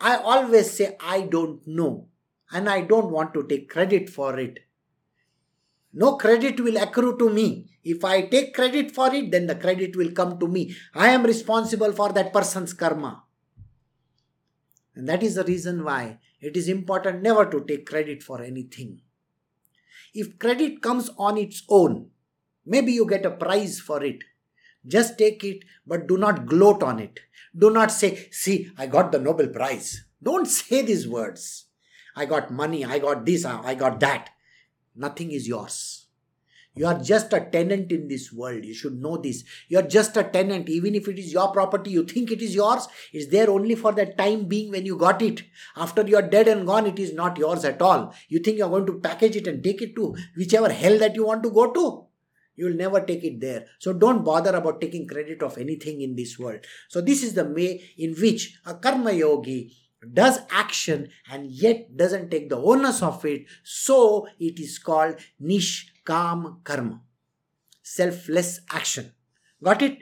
[0.00, 2.08] I always say I don't know
[2.52, 4.60] and I don't want to take credit for it.
[5.92, 7.70] No credit will accrue to me.
[7.82, 10.74] If I take credit for it, then the credit will come to me.
[10.94, 13.24] I am responsible for that person's karma.
[14.94, 19.00] And that is the reason why it is important never to take credit for anything.
[20.12, 22.10] If credit comes on its own,
[22.68, 24.18] maybe you get a prize for it.
[24.86, 27.20] Just take it, but do not gloat on it.
[27.56, 30.04] Do not say, See, I got the Nobel Prize.
[30.22, 31.66] Don't say these words.
[32.16, 34.30] I got money, I got this, uh, I got that.
[34.96, 36.06] Nothing is yours.
[36.74, 38.64] You are just a tenant in this world.
[38.64, 39.42] You should know this.
[39.68, 40.68] You are just a tenant.
[40.68, 42.86] Even if it is your property, you think it is yours.
[43.12, 45.42] It's there only for the time being when you got it.
[45.76, 48.14] After you are dead and gone, it is not yours at all.
[48.28, 51.16] You think you are going to package it and take it to whichever hell that
[51.16, 52.07] you want to go to.
[52.58, 53.66] You will never take it there.
[53.78, 56.66] So don't bother about taking credit of anything in this world.
[56.88, 59.76] So this is the way in which a karma yogi
[60.12, 63.46] does action and yet doesn't take the onus of it.
[63.62, 67.00] So it is called nishkam karma,
[67.80, 69.12] selfless action.
[69.62, 69.98] Got it?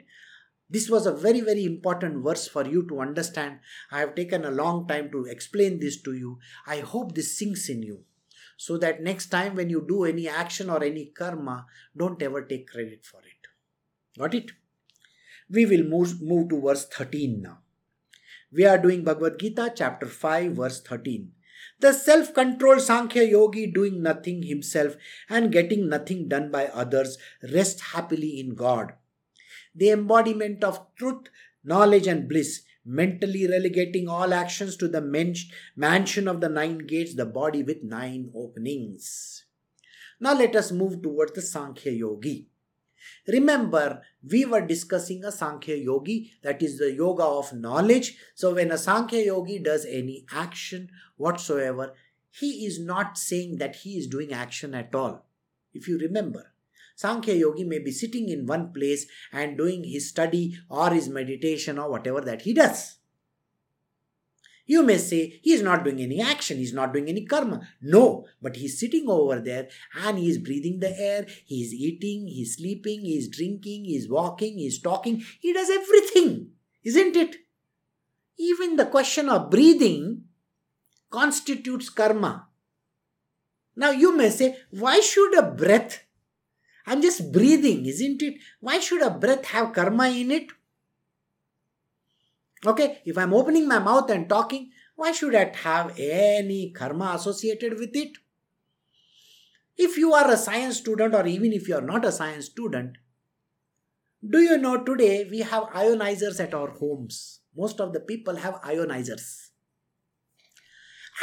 [0.67, 3.59] This was a very, very important verse for you to understand.
[3.91, 6.39] I have taken a long time to explain this to you.
[6.65, 8.03] I hope this sinks in you
[8.57, 12.67] so that next time when you do any action or any karma, don't ever take
[12.67, 14.19] credit for it.
[14.19, 14.51] Got it?
[15.49, 17.59] We will move, move to verse 13 now.
[18.51, 21.31] We are doing Bhagavad Gita, chapter 5, verse 13.
[21.79, 24.95] The self controlled Sankhya yogi doing nothing himself
[25.29, 27.17] and getting nothing done by others
[27.53, 28.93] rest happily in God.
[29.75, 31.27] The embodiment of truth,
[31.63, 35.01] knowledge, and bliss, mentally relegating all actions to the
[35.75, 39.45] mansion of the nine gates, the body with nine openings.
[40.19, 42.47] Now let us move towards the Sankhya yogi.
[43.27, 48.17] Remember, we were discussing a Sankhya yogi, that is the yoga of knowledge.
[48.35, 51.93] So, when a Sankhya yogi does any action whatsoever,
[52.29, 55.25] he is not saying that he is doing action at all.
[55.73, 56.53] If you remember,
[56.97, 61.77] Sankhya yogi may be sitting in one place and doing his study or his meditation
[61.77, 62.97] or whatever that he does.
[64.65, 67.61] You may say he is not doing any action, he is not doing any karma.
[67.83, 69.67] No, but he is sitting over there
[70.03, 73.85] and he is breathing the air, he is eating, he is sleeping, he is drinking,
[73.85, 76.49] he is walking, he is talking, he does everything,
[76.83, 77.35] isn't it?
[78.39, 80.23] Even the question of breathing
[81.11, 82.47] constitutes karma.
[83.75, 86.06] Now you may say, why should a breath?
[86.87, 88.35] I'm just breathing, isn't it?
[88.61, 90.47] Why should a breath have karma in it?
[92.65, 97.77] Okay, if I'm opening my mouth and talking, why should I have any karma associated
[97.77, 98.17] with it?
[99.75, 102.97] If you are a science student, or even if you are not a science student,
[104.27, 107.41] do you know today we have ionizers at our homes?
[107.55, 109.49] Most of the people have ionizers.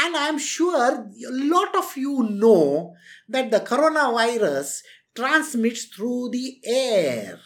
[0.01, 2.95] And I'm sure a lot of you know
[3.29, 4.83] that the coronavirus
[5.15, 7.39] transmits through the air.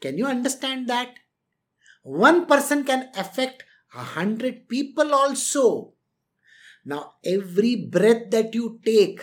[0.00, 1.14] Can you understand that?
[2.02, 3.64] One person can affect
[3.94, 5.94] a hundred people also.
[6.84, 9.20] Now, every breath that you take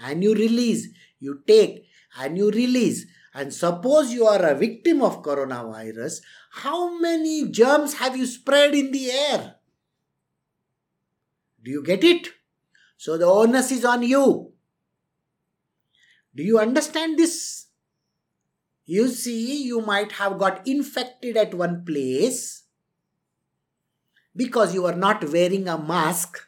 [0.00, 1.86] and you release, you take
[2.18, 6.20] and you release, and suppose you are a victim of coronavirus,
[6.52, 9.56] how many germs have you spread in the air?
[11.62, 12.28] Do you get it?
[12.96, 14.52] So the onus is on you.
[16.40, 17.66] Do you understand this?
[18.86, 22.64] You see, you might have got infected at one place
[24.34, 26.40] because you were not wearing a mask.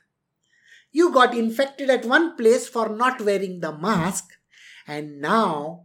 [0.92, 4.32] You got infected at one place for not wearing the mask,
[4.86, 5.84] and now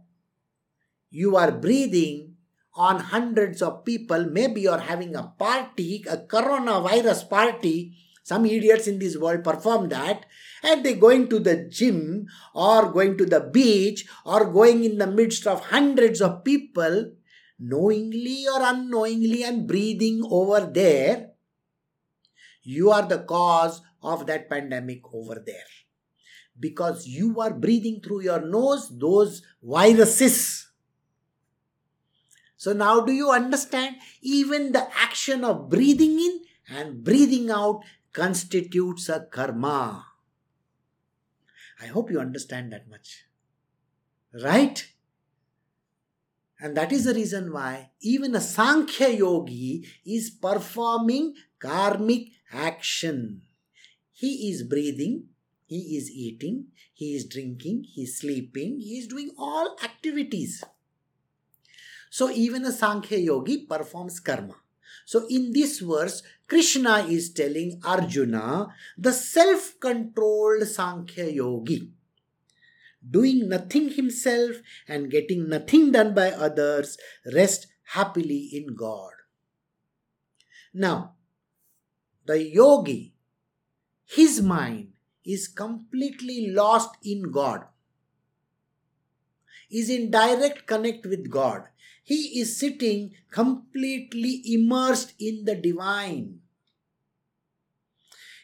[1.10, 2.36] you are breathing
[2.74, 4.24] on hundreds of people.
[4.24, 7.92] Maybe you're having a party, a coronavirus party.
[8.28, 10.26] Some idiots in this world perform that,
[10.62, 15.06] and they going to the gym or going to the beach or going in the
[15.06, 17.12] midst of hundreds of people
[17.58, 21.30] knowingly or unknowingly and breathing over there
[22.68, 25.70] you are the cause of that pandemic over there.
[26.60, 30.68] Because you are breathing through your nose those viruses.
[32.58, 33.96] So now do you understand?
[34.20, 37.84] Even the action of breathing in and breathing out
[38.18, 40.04] constitutes a karma.
[41.80, 43.26] I hope you understand that much.
[44.42, 44.84] Right?
[46.60, 53.42] And that is the reason why even a Sankhya yogi is performing karmic action.
[54.12, 55.28] He is breathing,
[55.66, 60.64] he is eating, he is drinking, he is sleeping, he is doing all activities.
[62.10, 64.56] So even a Sankhya yogi performs karma.
[65.08, 68.66] So in this verse, Krishna is telling Arjuna,
[68.98, 71.92] the self controlled Sankhya yogi,
[73.10, 74.56] doing nothing himself
[74.86, 76.98] and getting nothing done by others,
[77.32, 79.12] rest happily in God.
[80.74, 81.14] Now,
[82.26, 83.14] the yogi,
[84.04, 84.92] his mind
[85.24, 87.64] is completely lost in God,
[89.70, 91.62] is in direct connect with God.
[92.08, 96.40] He is sitting completely immersed in the divine.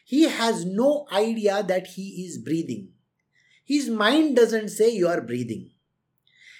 [0.05, 2.89] He has no idea that he is breathing.
[3.63, 5.71] His mind doesn't say you are breathing.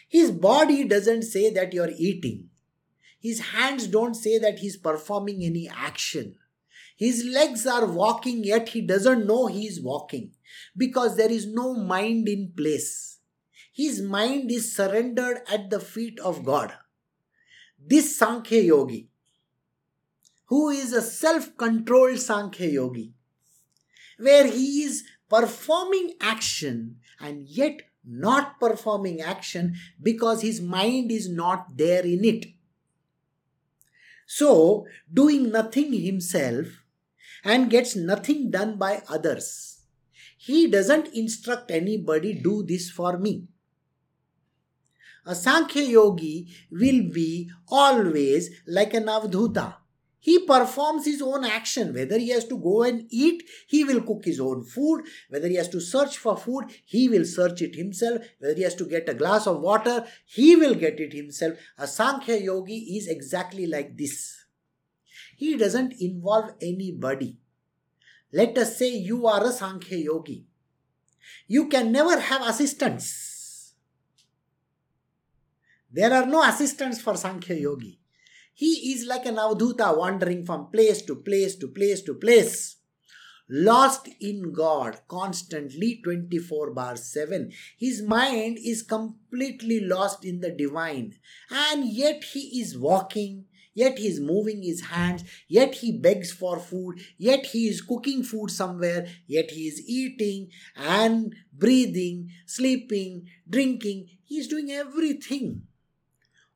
[0.10, 2.50] His body doesn't say that you are eating.
[3.22, 6.38] His hands don't say that he's performing any action.
[6.98, 10.32] His legs are walking, yet he doesn't know he is walking
[10.76, 13.20] because there is no mind in place.
[13.72, 16.74] His mind is surrendered at the feet of God.
[17.88, 19.10] This Sankhya Yogi,
[20.46, 23.14] who is a self controlled Sankhya Yogi,
[24.18, 31.78] where he is performing action and yet not performing action because his mind is not
[31.78, 32.48] there in it.
[34.26, 36.66] So, doing nothing himself
[37.44, 39.82] and gets nothing done by others.
[40.38, 43.48] He doesn't instruct anybody, do this for me.
[45.26, 49.76] A Sankhya yogi will be always like an Avdhuta.
[50.20, 51.94] He performs his own action.
[51.94, 55.06] Whether he has to go and eat, he will cook his own food.
[55.30, 58.22] Whether he has to search for food, he will search it himself.
[58.40, 61.60] Whether he has to get a glass of water, he will get it himself.
[61.78, 64.46] A Sankhya yogi is exactly like this.
[65.38, 67.38] He doesn't involve anybody.
[68.34, 70.46] Let us say you are a Sankhya yogi.
[71.48, 73.25] You can never have assistants.
[75.96, 78.02] There are no assistants for Sankhya yogi.
[78.54, 82.76] He is like an avdhuta wandering from place to place to place to place.
[83.50, 87.50] Lost in God constantly 24 bar 7.
[87.78, 91.14] His mind is completely lost in the divine.
[91.50, 96.60] And yet he is walking, yet he is moving his hands, yet he begs for
[96.60, 104.10] food, yet he is cooking food somewhere, yet he is eating and breathing, sleeping, drinking.
[104.26, 105.62] He is doing everything.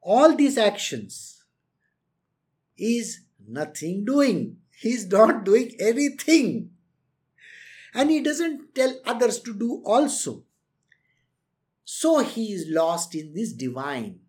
[0.02, 1.44] All these actions
[2.78, 4.58] is nothing doing.
[4.72, 6.72] He is not doing anything.
[7.94, 10.44] And he doesn't tell others to do also.
[11.84, 14.20] So he is lost in this divine.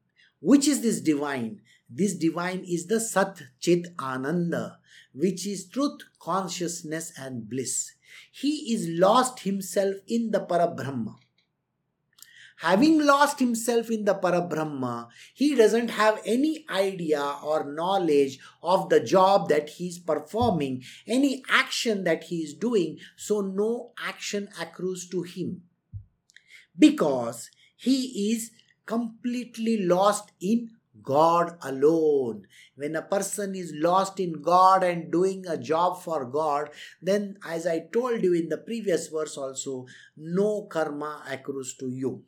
[0.40, 1.60] Which is this divine?
[1.88, 4.78] This divine is the Sat Chit Ananda,
[5.12, 7.92] which is truth, consciousness, and bliss.
[8.32, 11.16] He is lost himself in the Parabrahma.
[12.60, 19.00] Having lost himself in the Parabrahma, he doesn't have any idea or knowledge of the
[19.00, 25.22] job that he's performing, any action that he is doing, so no action accrues to
[25.22, 25.62] him.
[26.78, 28.50] Because he is
[28.84, 30.68] completely lost in
[31.02, 32.46] God alone.
[32.76, 36.68] When a person is lost in God and doing a job for God,
[37.00, 42.24] then, as I told you in the previous verse also, no karma accrues to you.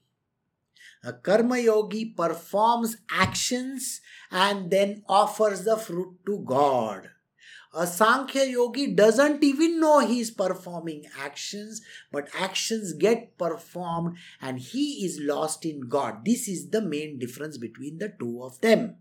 [1.05, 4.01] A karma yogi performs actions
[4.31, 7.11] and then offers the fruit to God.
[7.75, 11.81] A Sankhya yogi doesn't even know he is performing actions,
[12.13, 16.25] but actions get performed and he is lost in God.
[16.25, 18.99] This is the main difference between the two of them.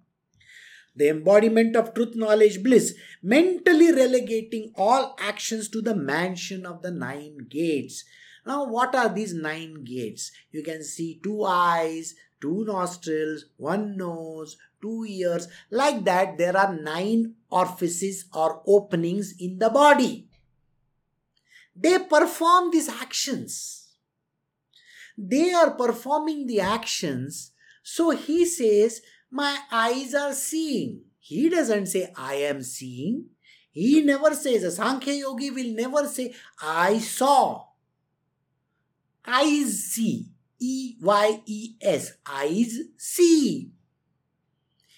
[0.96, 6.92] The embodiment of truth, knowledge, bliss, mentally relegating all actions to the mansion of the
[6.92, 8.06] nine gates.
[8.46, 10.32] Now, what are these nine gates?
[10.52, 15.48] You can see two eyes, two nostrils, one nose, two ears.
[15.70, 20.28] Like that, there are nine orifices or openings in the body.
[21.76, 23.90] They perform these actions.
[25.18, 27.52] They are performing the actions.
[27.84, 31.02] So he says, My eyes are seeing.
[31.20, 33.26] He doesn't say, I am seeing.
[33.72, 37.68] He never says, a Sankhya yogi will never say, I saw.
[39.26, 40.28] Eyes see.
[40.60, 42.14] E Y E S.
[42.26, 43.72] Eyes see.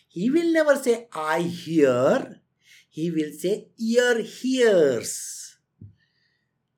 [0.08, 2.42] He will never say, I hear.
[2.90, 5.58] He will say, ear hears.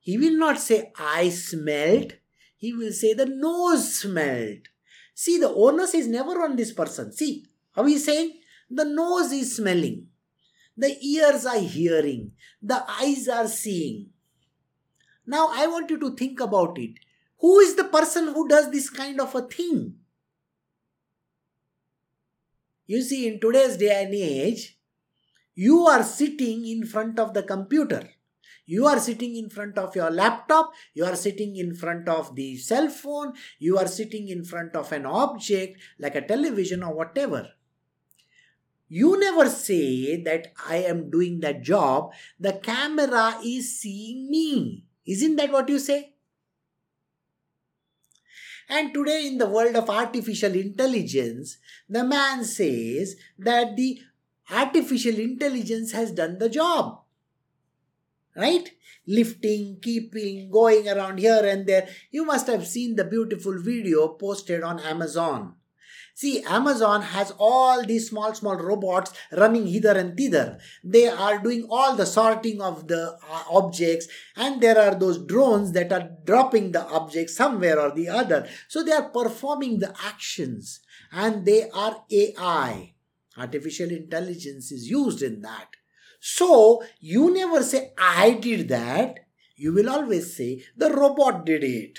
[0.00, 2.14] He will not say, I smelled.
[2.56, 4.68] He will say, the nose smelled.
[5.14, 7.12] See, the onus is never on this person.
[7.12, 8.40] See, how he saying?
[8.70, 10.06] The nose is smelling.
[10.76, 12.32] The ears are hearing.
[12.62, 14.10] The eyes are seeing.
[15.26, 16.98] Now, I want you to think about it.
[17.38, 19.96] Who is the person who does this kind of a thing?
[22.86, 24.78] You see, in today's day and age,
[25.54, 28.08] you are sitting in front of the computer.
[28.64, 32.56] You are sitting in front of your laptop, you are sitting in front of the
[32.56, 37.48] cell phone, you are sitting in front of an object like a television or whatever.
[38.88, 44.84] You never say that I am doing that job, the camera is seeing me.
[45.06, 46.15] Isn't that what you say?
[48.68, 51.58] And today, in the world of artificial intelligence,
[51.88, 54.00] the man says that the
[54.50, 57.02] artificial intelligence has done the job.
[58.34, 58.70] Right?
[59.06, 61.88] Lifting, keeping, going around here and there.
[62.10, 65.54] You must have seen the beautiful video posted on Amazon
[66.16, 70.58] See, Amazon has all these small, small robots running hither and thither.
[70.82, 75.72] They are doing all the sorting of the uh, objects, and there are those drones
[75.72, 78.48] that are dropping the objects somewhere or the other.
[78.66, 80.80] So they are performing the actions,
[81.12, 82.94] and they are AI.
[83.36, 85.68] Artificial intelligence is used in that.
[86.18, 89.18] So you never say, I did that.
[89.54, 91.98] You will always say, the robot did it.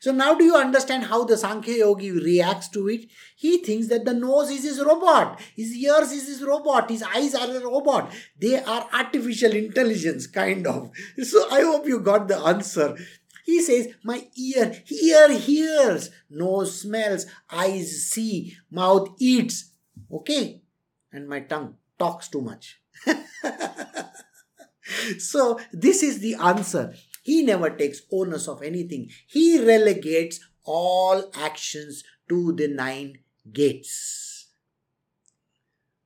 [0.00, 3.06] So now do you understand how the Sankhya Yogi reacts to it?
[3.36, 7.34] He thinks that the nose is his robot, his ears is his robot, his eyes
[7.34, 8.12] are a robot.
[8.38, 10.90] They are artificial intelligence, kind of.
[11.22, 12.96] So I hope you got the answer.
[13.44, 19.70] He says, My ear, ear hears, nose smells, eyes see, mouth eats.
[20.12, 20.62] Okay?
[21.12, 22.80] And my tongue talks too much.
[25.18, 26.94] so this is the answer.
[27.26, 29.10] He never takes onus of anything.
[29.26, 33.18] He relegates all actions to the nine
[33.52, 34.46] gates.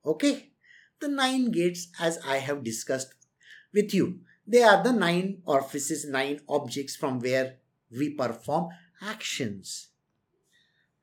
[0.02, 0.52] Okay?
[0.98, 3.12] The nine gates, as I have discussed
[3.74, 7.56] with you, they are the nine orifices, nine objects from where
[7.90, 8.70] we perform
[9.02, 9.88] actions.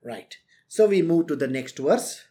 [0.03, 0.35] Right.
[0.67, 2.25] So we move to the next verse.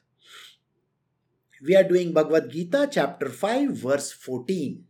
[1.65, 4.83] We are doing Bhagavad Gita, chapter 5, verse 14.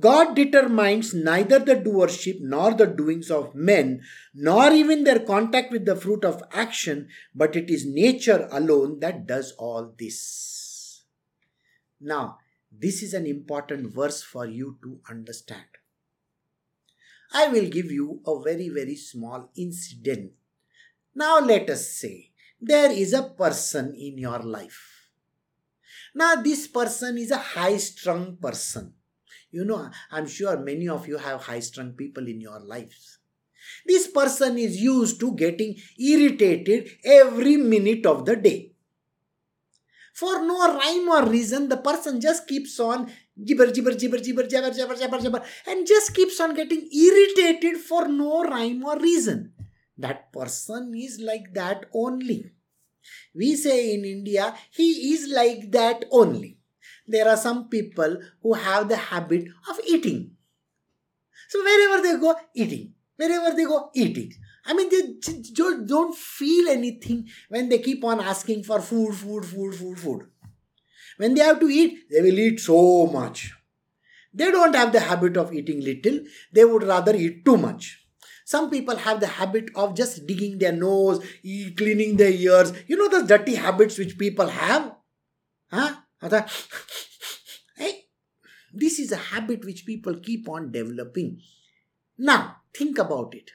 [0.00, 4.02] God determines neither the doership nor the doings of men,
[4.34, 9.28] nor even their contact with the fruit of action, but it is nature alone that
[9.28, 11.04] does all this.
[12.00, 12.38] Now,
[12.72, 15.66] this is an important verse for you to understand.
[17.32, 20.32] I will give you a very, very small incident.
[21.14, 25.10] Now, let us say there is a person in your life.
[26.12, 28.95] Now, this person is a high strung person
[29.56, 33.18] you know, I'm sure many of you have high strung people in your lives.
[33.86, 38.72] This person is used to getting irritated every minute of the day.
[40.14, 43.10] For no rhyme or reason, the person just keeps on
[43.44, 48.08] gibber, gibber, gibber, gibber, jabber, jabber, jabber, jabber, and just keeps on getting irritated for
[48.08, 49.52] no rhyme or reason.
[49.98, 52.52] That person is like that only.
[53.34, 56.55] We say in India, he is like that only
[57.06, 60.32] there are some people who have the habit of eating.
[61.48, 62.94] So wherever they go, eating.
[63.16, 64.32] Wherever they go, eating.
[64.66, 69.74] I mean, they don't feel anything when they keep on asking for food, food, food,
[69.74, 70.26] food, food.
[71.18, 73.52] When they have to eat, they will eat so much.
[74.34, 76.20] They don't have the habit of eating little,
[76.52, 78.02] they would rather eat too much.
[78.44, 81.24] Some people have the habit of just digging their nose,
[81.76, 82.72] cleaning their ears.
[82.86, 84.94] You know the dirty habits which people have?
[85.70, 85.96] Huh?
[87.76, 88.04] Hey,
[88.72, 91.40] this is a habit which people keep on developing.
[92.18, 93.50] Now, think about it.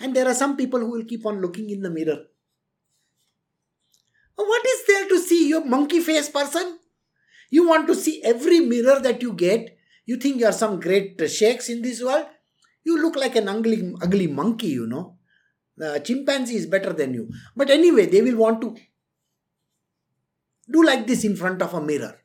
[0.00, 2.26] And there are some people who will keep on looking in the mirror.
[4.38, 6.78] Uh, what is there to see, you monkey face person?
[7.50, 9.78] You want to see every mirror that you get?
[10.04, 12.26] You think you are some great sheikhs in this world?
[12.84, 15.16] You look like an ugly, ugly monkey, you know.
[15.76, 17.30] The chimpanzee is better than you.
[17.54, 18.76] But anyway, they will want to
[20.70, 22.18] do like this in front of a mirror.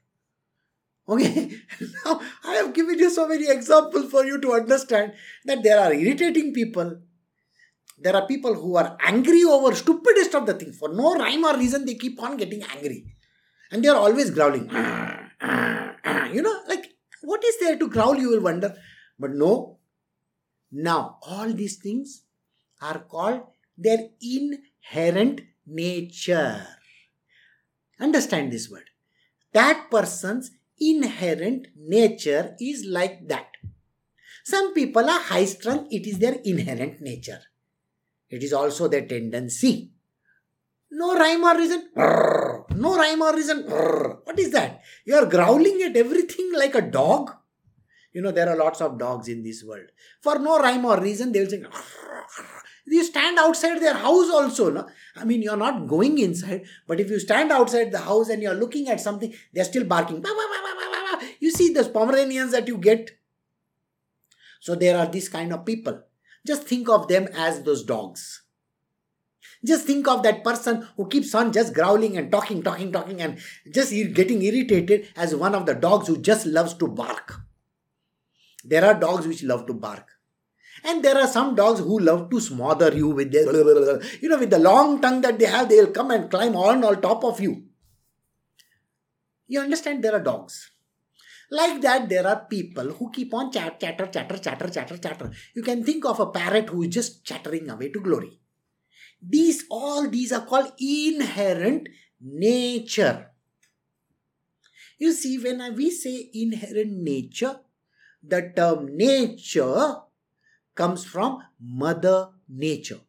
[1.07, 1.51] Okay,
[2.05, 5.13] now I have given you so many examples for you to understand
[5.45, 6.99] that there are irritating people.
[7.97, 10.77] There are people who are angry over stupidest of the things.
[10.77, 13.05] For no rhyme or reason, they keep on getting angry.
[13.71, 14.69] And they are always growling.
[14.71, 16.25] Ah, ah, ah.
[16.27, 18.75] You know, like What is there to growl, you will wonder.
[19.19, 19.77] But no.
[20.71, 22.23] Now, all these things
[22.81, 23.43] are called
[23.77, 26.65] their inherent nature.
[28.01, 28.89] Understand this word.
[29.53, 33.47] That person's inherent nature is like that.
[34.43, 37.41] Some people are high strung, it is their inherent nature.
[38.29, 39.91] It is also their tendency.
[40.89, 41.89] No rhyme or reason.
[41.95, 43.63] No rhyme or reason.
[43.63, 44.81] What is that?
[45.05, 47.31] You are growling at everything like a dog.
[48.13, 49.87] You know, there are lots of dogs in this world.
[50.21, 51.63] For no rhyme or reason, they will say,
[52.85, 54.71] you stand outside their house also.
[54.71, 54.87] No?
[55.15, 58.53] I mean, you're not going inside, but if you stand outside the house and you're
[58.53, 60.23] looking at something, they're still barking.
[61.39, 63.11] You see those Pomeranians that you get.
[64.59, 66.01] So there are these kind of people.
[66.45, 68.43] Just think of them as those dogs.
[69.63, 73.37] Just think of that person who keeps on just growling and talking, talking, talking, and
[73.71, 77.41] just getting irritated as one of the dogs who just loves to bark.
[78.63, 80.07] There are dogs which love to bark.
[80.83, 83.45] And there are some dogs who love to smother you with their,
[84.21, 87.01] you know, with the long tongue that they have, they'll come and climb on on
[87.01, 87.63] top of you.
[89.47, 90.03] You understand?
[90.03, 90.71] There are dogs.
[91.51, 95.31] Like that, there are people who keep on chat, chatter, chatter, chatter, chatter, chatter.
[95.53, 98.39] You can think of a parrot who is just chattering away to glory.
[99.21, 101.89] These, all these are called inherent
[102.21, 103.31] nature.
[104.97, 107.59] You see, when we say inherent nature,
[108.23, 109.97] the term nature
[110.81, 113.01] comes from Mother Nature.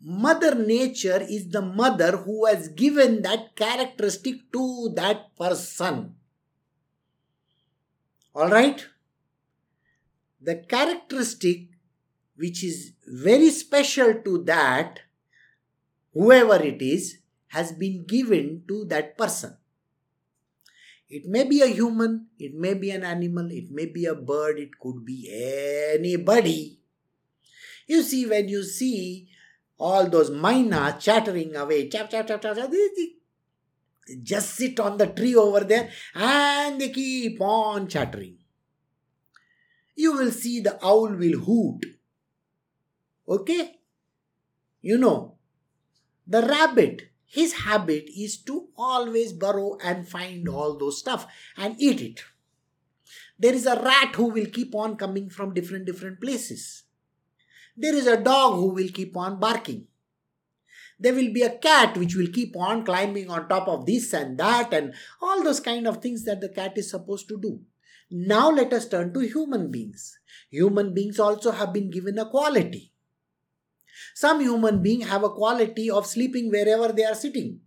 [0.00, 6.14] Mother Nature is the mother who has given that characteristic to that person.
[8.34, 8.86] Alright?
[10.40, 11.68] The characteristic
[12.36, 15.00] which is very special to that,
[16.14, 17.18] whoever it is,
[17.48, 19.56] has been given to that person.
[21.08, 24.58] It may be a human, it may be an animal, it may be a bird,
[24.58, 25.30] it could be
[25.94, 26.80] anybody.
[27.86, 29.28] You see, when you see
[29.78, 32.70] all those mynas chattering away, chap, chap, chap, chap, chap,
[34.22, 38.36] just sit on the tree over there and they keep on chattering.
[39.94, 41.86] You will see the owl will hoot.
[43.28, 43.76] Okay?
[44.82, 45.36] You know,
[46.26, 51.26] the rabbit his habit is to always burrow and find all those stuff
[51.56, 52.22] and eat it.
[53.36, 56.84] There is a rat who will keep on coming from different different places.
[57.76, 59.88] There is a dog who will keep on barking.
[61.00, 64.38] There will be a cat which will keep on climbing on top of this and
[64.38, 67.60] that and all those kind of things that the cat is supposed to do.
[68.12, 70.16] Now let us turn to human beings.
[70.50, 72.93] Human beings also have been given a quality.
[74.14, 77.60] Some human beings have a quality of sleeping wherever they are sitting.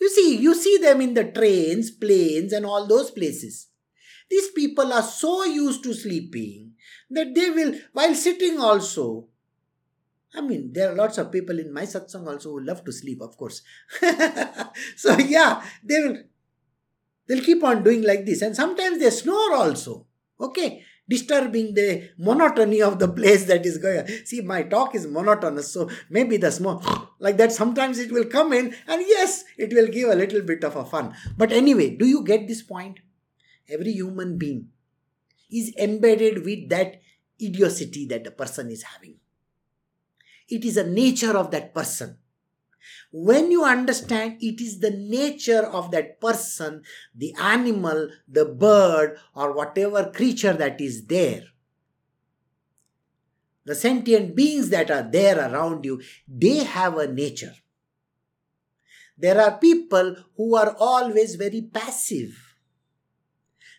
[0.00, 3.68] You see, you see them in the trains, planes, and all those places.
[4.30, 6.72] These people are so used to sleeping
[7.10, 9.28] that they will, while sitting also,
[10.34, 13.20] I mean, there are lots of people in my satsang also who love to sleep,
[13.20, 13.62] of course.
[14.96, 16.22] so yeah, they will
[17.26, 18.42] they'll keep on doing like this.
[18.42, 20.06] And sometimes they snore also.
[20.40, 24.06] Okay disturbing the monotony of the place that is going.
[24.24, 26.82] See, my talk is monotonous, so maybe the small
[27.18, 30.64] like that sometimes it will come in, and yes, it will give a little bit
[30.64, 31.14] of a fun.
[31.36, 33.00] But anyway, do you get this point?
[33.68, 34.68] Every human being
[35.50, 37.02] is embedded with that
[37.38, 39.16] idiocy that the person is having.
[40.48, 42.18] It is a nature of that person.
[43.12, 46.82] When you understand it is the nature of that person,
[47.14, 51.42] the animal, the bird, or whatever creature that is there,
[53.64, 57.54] the sentient beings that are there around you, they have a nature.
[59.18, 62.30] There are people who are always very passive.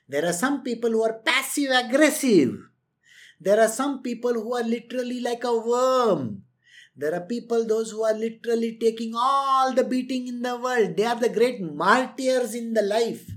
[0.07, 2.57] There are some people who are passive aggressive.
[3.39, 6.43] There are some people who are literally like a worm.
[6.95, 10.97] There are people, those who are literally taking all the beating in the world.
[10.97, 13.29] They are the great martyrs in the life.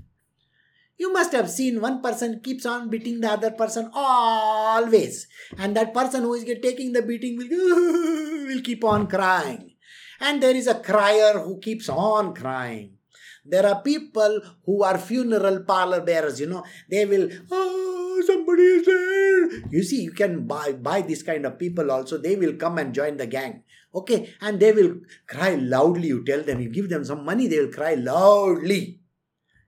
[0.97, 5.27] You must have seen one person keeps on beating the other person always.
[5.57, 7.47] And that person who is taking the beating will,
[8.47, 9.71] will keep on crying.
[10.19, 12.97] And there is a crier who keeps on crying.
[13.45, 17.91] There are people who are funeral parlor bearers, you know, they will, oh,
[18.23, 19.69] somebody is there.
[19.71, 22.17] You see, you can buy, buy this kind of people also.
[22.17, 23.63] They will come and join the gang.
[23.93, 24.33] Okay.
[24.41, 24.95] And they will
[25.27, 26.07] cry loudly.
[26.09, 28.99] You tell them, you give them some money, they will cry loudly.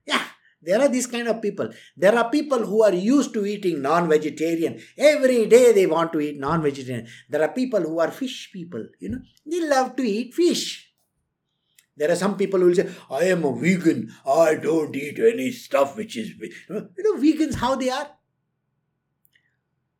[0.06, 0.22] Yeah.
[0.60, 1.70] There are these kind of people.
[1.96, 4.80] There are people who are used to eating non-vegetarian.
[4.96, 7.06] Every day they want to eat non-vegetarian.
[7.28, 9.20] There are people who are fish people, you know.
[9.46, 10.92] They love to eat fish.
[11.96, 15.50] There are some people who will say, I am a vegan, I don't eat any
[15.52, 16.30] stuff which is.
[16.30, 18.08] You know, vegans, how they are?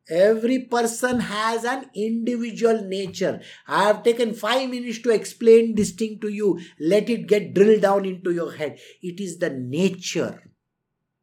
[0.08, 3.42] Every person has an individual nature.
[3.66, 6.60] I have taken five minutes to explain this thing to you.
[6.80, 8.78] Let it get drilled down into your head.
[9.02, 10.50] It is the nature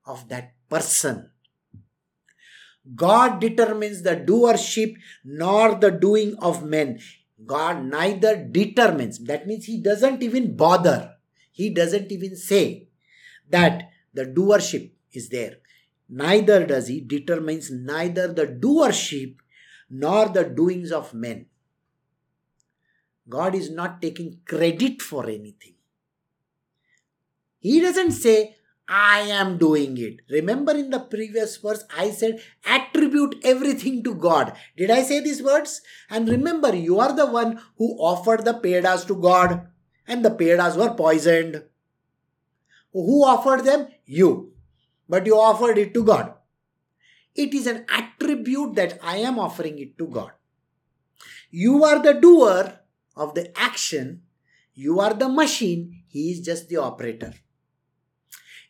[0.06, 1.32] of that person.
[2.94, 7.00] God determines the doership nor the doing of men.
[7.44, 11.16] God neither determines, that means He doesn't even bother.
[11.52, 12.90] He doesn't even say
[13.50, 15.58] that the doership is there
[16.10, 19.36] neither does he determines neither the doership
[19.90, 21.48] nor the doings of men.
[23.28, 25.74] God is not taking credit for anything.
[27.60, 28.56] He doesn't say
[28.88, 30.20] i am doing it.
[30.30, 34.54] Remember in the previous verse i said attribute everything to god.
[34.78, 35.82] Did i say these words?
[36.10, 39.68] And remember you are the one who offered the pedas to god
[40.08, 41.64] and the pedas were poisoned.
[42.94, 43.88] Who offered them?
[44.06, 44.55] You
[45.08, 46.34] but you offered it to God.
[47.36, 50.32] It is an attribute that I am offering it to God.
[51.52, 52.80] You are the doer
[53.16, 54.22] of the action,
[54.74, 57.34] you are the machine, He is just the operator.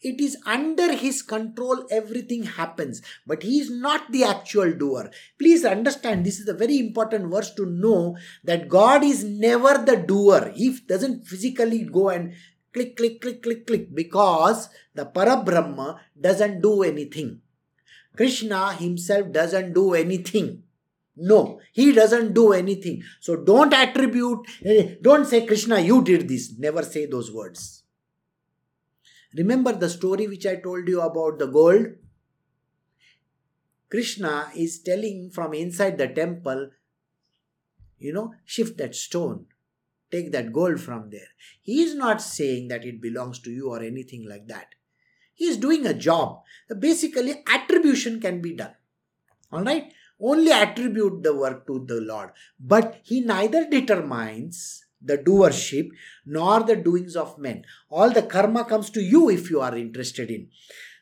[0.02, 5.10] It is under His control, everything happens, but He is not the actual doer.
[5.40, 9.98] Please understand, this is a very important verse to know that God is never the
[9.98, 10.52] doer.
[10.56, 12.34] He doesn't physically go and
[12.76, 17.39] click, click, click, click, click, because the Parabrahma doesn't do anything.
[18.15, 20.63] Krishna himself doesn't do anything.
[21.15, 23.01] No, he doesn't do anything.
[23.21, 26.53] So don't attribute, eh, don't say, Krishna, you did this.
[26.59, 27.84] Never say those words.
[29.34, 31.88] Remember the story which I told you about the gold?
[33.89, 36.69] Krishna is telling from inside the temple,
[37.97, 39.45] you know, shift that stone
[40.16, 41.32] take that gold from there.
[41.61, 44.76] He is not saying that it belongs to you or anything like that.
[45.34, 46.41] He is doing a job.
[46.80, 48.76] Basically, attribution can be done.
[49.51, 49.93] Alright?
[50.20, 52.32] Only attribute the work to the Lord.
[52.59, 55.89] But he neither determines the doership
[56.26, 57.66] nor the doings of men.
[57.89, 60.47] All the karma comes to you if you are interested in.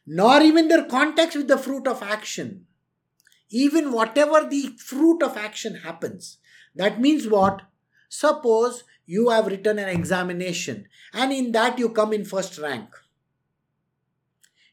[0.06, 2.66] Nor even their context with the fruit of action.
[3.50, 6.40] Even whatever the fruit of action happens.
[6.76, 7.62] That means what?
[8.10, 12.90] Suppose you have written an examination and in that you come in first rank.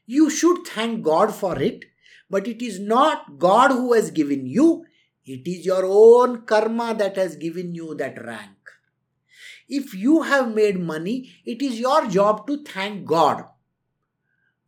[0.05, 1.85] You should thank God for it,
[2.29, 4.85] but it is not God who has given you,
[5.25, 8.57] it is your own karma that has given you that rank.
[9.69, 13.45] If you have made money, it is your job to thank God.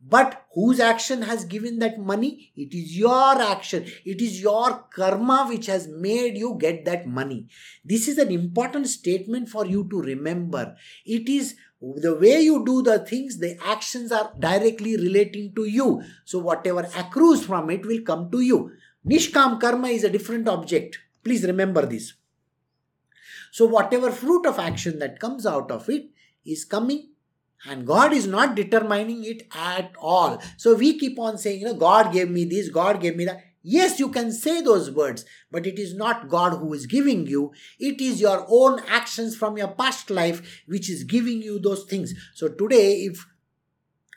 [0.06, 2.52] But whose action has given that money?
[2.56, 3.86] It is your action.
[4.04, 7.46] It is your karma which has made you get that money.
[7.84, 10.76] This is an important statement for you to remember.
[11.06, 16.02] It is the way you do the things, the actions are directly relating to you.
[16.24, 18.72] So, whatever accrues from it will come to you.
[19.06, 20.98] Nishkam karma is a different object.
[21.22, 22.14] Please remember this.
[23.52, 26.10] So, whatever fruit of action that comes out of it
[26.44, 27.08] is coming
[27.66, 30.42] and god is not determining it at all.
[30.56, 33.44] So we keep on saying you know god gave me this god gave me that.
[33.62, 37.52] Yes you can say those words but it is not god who is giving you.
[37.78, 42.14] It is your own actions from your past life which is giving you those things.
[42.34, 43.26] So today if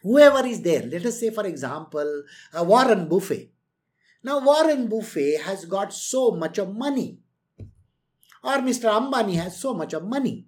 [0.04, 2.24] whoever is there let us say for example
[2.58, 3.52] uh, warren buffett
[4.24, 7.18] now warren buffett has got so much of money
[8.44, 10.46] or mr ambani has so much of money.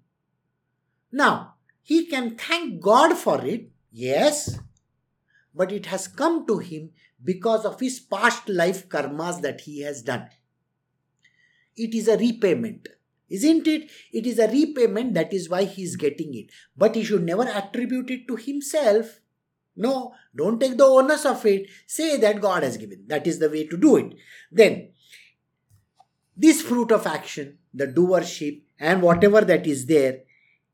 [1.12, 1.56] Now
[1.90, 4.60] he can thank God for it, yes,
[5.56, 6.92] but it has come to him
[7.24, 10.30] because of his past life karmas that he has done.
[11.76, 12.90] It is a repayment.
[13.28, 13.90] Isn't it?
[14.14, 16.52] It is a repayment, that is why he is getting it.
[16.78, 19.20] But he should never attribute it to himself.
[19.76, 21.70] No, don't take the onus of it.
[21.88, 23.06] Say that God has given.
[23.08, 24.14] That is the way to do it.
[24.52, 24.90] Then,
[26.38, 30.20] this fruit of action, the doership, and whatever that is there,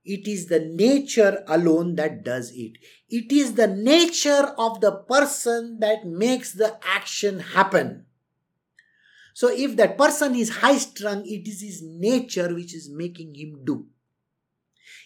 [0.06, 2.74] it is the nature alone that does it.
[3.10, 8.06] It is the nature of the person that makes the action happen.
[9.34, 13.66] So, if that person is high strung, it is his nature which is making him
[13.66, 13.88] do.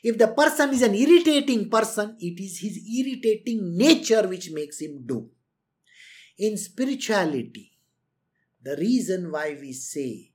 [0.04, 5.04] If the person is an irritating person, it is his irritating nature which makes him
[5.06, 5.30] do.
[6.38, 7.72] In spirituality,
[8.62, 10.32] the reason why we say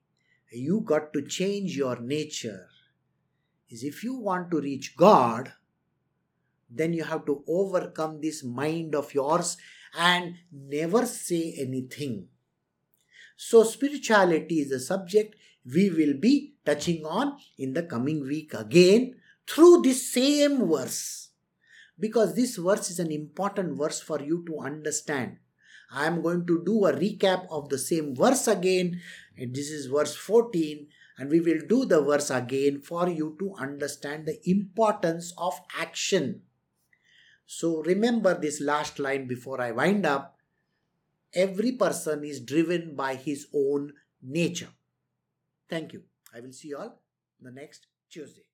[0.51, 2.69] you got to change your nature
[3.71, 5.53] is if you want to reach God,
[6.71, 9.57] then you have to overcome this mind of yours
[9.97, 12.29] and never say anything.
[13.37, 19.17] So, spirituality is a subject we will be touching on in the coming week again
[19.49, 21.31] through this same verse
[21.99, 25.39] because this verse is an important verse for you to understand.
[25.93, 29.01] I am going to do a recap of the same verse again,
[29.37, 30.89] and this is verse 14,
[31.19, 36.43] and we will do the verse again for you to understand the importance of action.
[37.47, 40.39] So remember this last line before I wind up.
[41.33, 43.93] Every person is driven by his own
[44.23, 44.71] nature.
[45.69, 46.05] Thank you.
[46.35, 47.01] I will see you all
[47.41, 48.47] the next Tuesday.